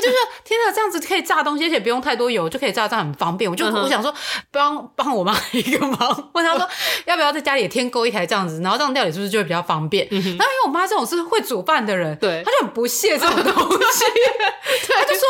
[0.01, 3.49] 就说天哪，这样子可以炸东西，而且不用太多油就可以炸，这样很方便。
[3.49, 4.13] 我就、嗯、我想说
[4.51, 6.69] 帮帮我妈一个忙， 问她说
[7.05, 10.09] 要不要在家里也添购一台这样子，然后这样料理是不是就会比较方便？
[10.11, 14.05] 嗯、哼然后因为我妈这种是会煮饭的人，对，她就很不屑这种东西，
[14.93, 15.23] 她就说。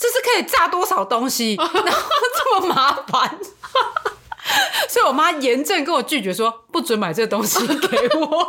[0.00, 3.17] 这是可以炸多少东西， 然后这么麻烦，
[4.88, 8.48] 所以我妈严正跟我拒绝说，不准买这个东西给我。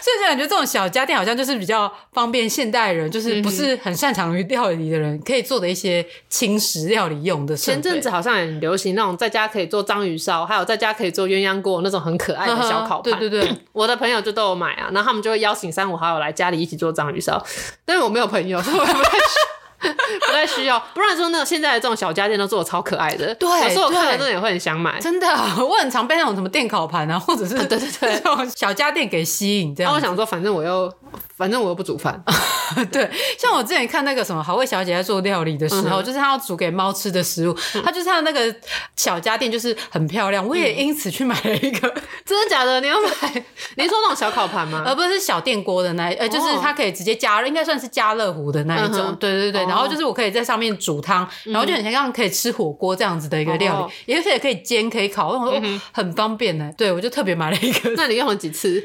[0.00, 7.56] 所以就感觉这种小家电好像就是比较方便现代人，就是不是很擅长于料理的人可以做的一些轻食料理用的。
[7.56, 13.18] 前阵子好像很流行那种在家可以做章鱼烧，还有在家可以做鸳鸯锅那种很可爱的小烤盘。
[13.18, 17.44] 对对对， 我的朋友就都有买啊，然后他们就会邀请三五好友来家里一起做章鱼烧，
[17.84, 19.18] 但是我没有朋友，所以我不太。
[20.26, 24.98] 不太需要，不然说那个现在的这种小家电都做的超可爱的，对，有时候我看了真的也会很想买。
[25.00, 25.26] 真的，
[25.64, 29.74] 我很常被那种什么电烤盘啊， 或者是对对对，这种小家电给吸引。
[29.74, 30.92] 这样，我想说，反正我又
[31.36, 32.22] 反正我又不煮饭。
[32.92, 33.08] 对，
[33.38, 38.54] 像我之前看那个什么好味小姐在做料理的时候，就是她要煮给猫吃的食物，她就是她的那个
[38.96, 41.94] 小家电就是很漂亮，我也因此去买了一个。
[42.26, 42.80] 真的假的？
[42.80, 43.44] 你要买？
[43.76, 44.82] 你说那种小烤盘吗？
[44.84, 49.14] 而不是小电锅的那，呃，就是它可以直接加热，应该算是加热壶的那一种。
[49.16, 49.67] 对对对。
[49.68, 55.62] 然后就是我可以在上面煮汤，然后就很像可以吃火锅这样子的一个料理，也是也可以煎可以烤，我说
[55.92, 56.72] 很方便呢。
[56.76, 57.90] 对，我就特别买了一个。
[57.96, 58.82] 那你用了几次？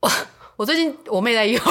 [0.00, 0.10] 我
[0.56, 1.60] 我最近我妹在用。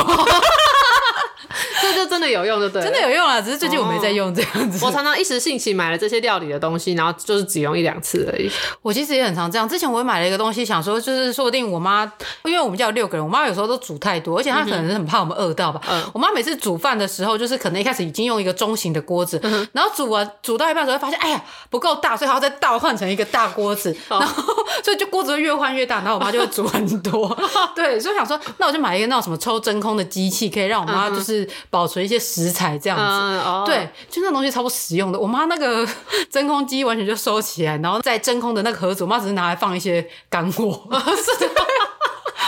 [1.93, 2.83] 这就真的有用，对不对？
[2.83, 4.83] 真的有用啊，只是最近我没在用这样子。
[4.85, 8.49] 我常常一时兴起买了这些料理的东西，然后就是只用一两次而已。
[8.81, 9.67] 我其实也很常这样。
[9.67, 12.11] 之前我也买了一个东西，想说就是说不定我妈，
[12.43, 15.81] 因为我们家有六个人，我妈有时候都煮太多，而且她可能是很怕我们饿到吧。
[15.89, 16.03] 嗯。
[16.13, 19.39] 我妈每次煮饭的时候，就是可能一开始已经用一个中型的锅子，
[19.73, 24.43] 然后煮完煮到一半的时候，发现哎呀不够大，所以还要再倒换成一个大锅子， 然后
[24.83, 27.37] 所以就锅子会越换越大，然后我妈就会煮很多。
[27.75, 31.47] 对，所以想说，那我就买一个那种什么抽真空的机器，可以让我妈就是。
[31.69, 35.19] 保存一些食材这样子，嗯哦、对，就那东西超不实用的。
[35.19, 35.87] 我妈那个
[36.29, 41.47] 真空机完全就收起来，然后在真空的那个盒子，我妈只是拿来放一些干货， 是的，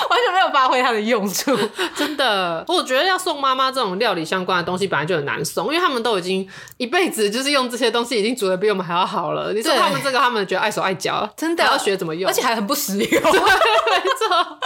[0.09, 1.57] 完全没有发挥它的用处。
[1.95, 9.53] 真的，我觉得要送妈妈这种料理相关的东西，本来就很难送，因为他们都已经一辈子就是用这些东西，已经煮的比我们还要好了。
[9.53, 13.21] 你说他们这个，他们觉得碍手碍脚，真的要学怎么用，而且还很不实用。
[13.21, 14.59] 对，没错。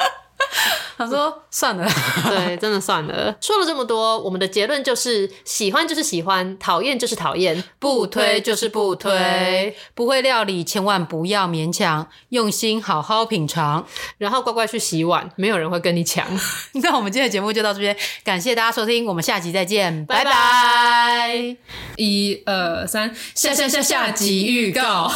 [0.97, 1.87] 他说：“算了，
[2.29, 3.35] 对，真的算了。
[3.41, 9.75] 说了这么多，我们的结论就是：喜欢就是喜欢，讨厌就是讨厌，不推就是不推。
[9.95, 13.85] 不会料理，千万不要勉强，用心好好品尝，
[14.17, 16.25] 然后乖乖去洗碗，没有人会跟你抢。
[16.83, 21.57] 那我们今天的节目就到这边，感谢大家收听，我们下集再见，拜拜。
[21.97, 25.11] 一二三，下下下下集预告。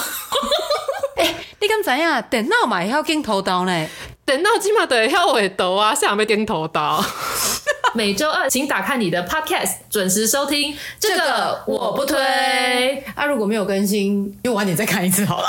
[1.18, 3.88] 哎、欸，你敢知影电脑嘛会晓镜头刀呢？”
[4.28, 7.02] 等到起码得要我抖啊，下面点头刀。
[7.94, 10.78] 每周二，请打开你的 Podcast，准时收听。
[11.00, 12.18] 这个我不推。
[13.16, 15.48] 啊，如果没有更新，用晚点再看一次好了。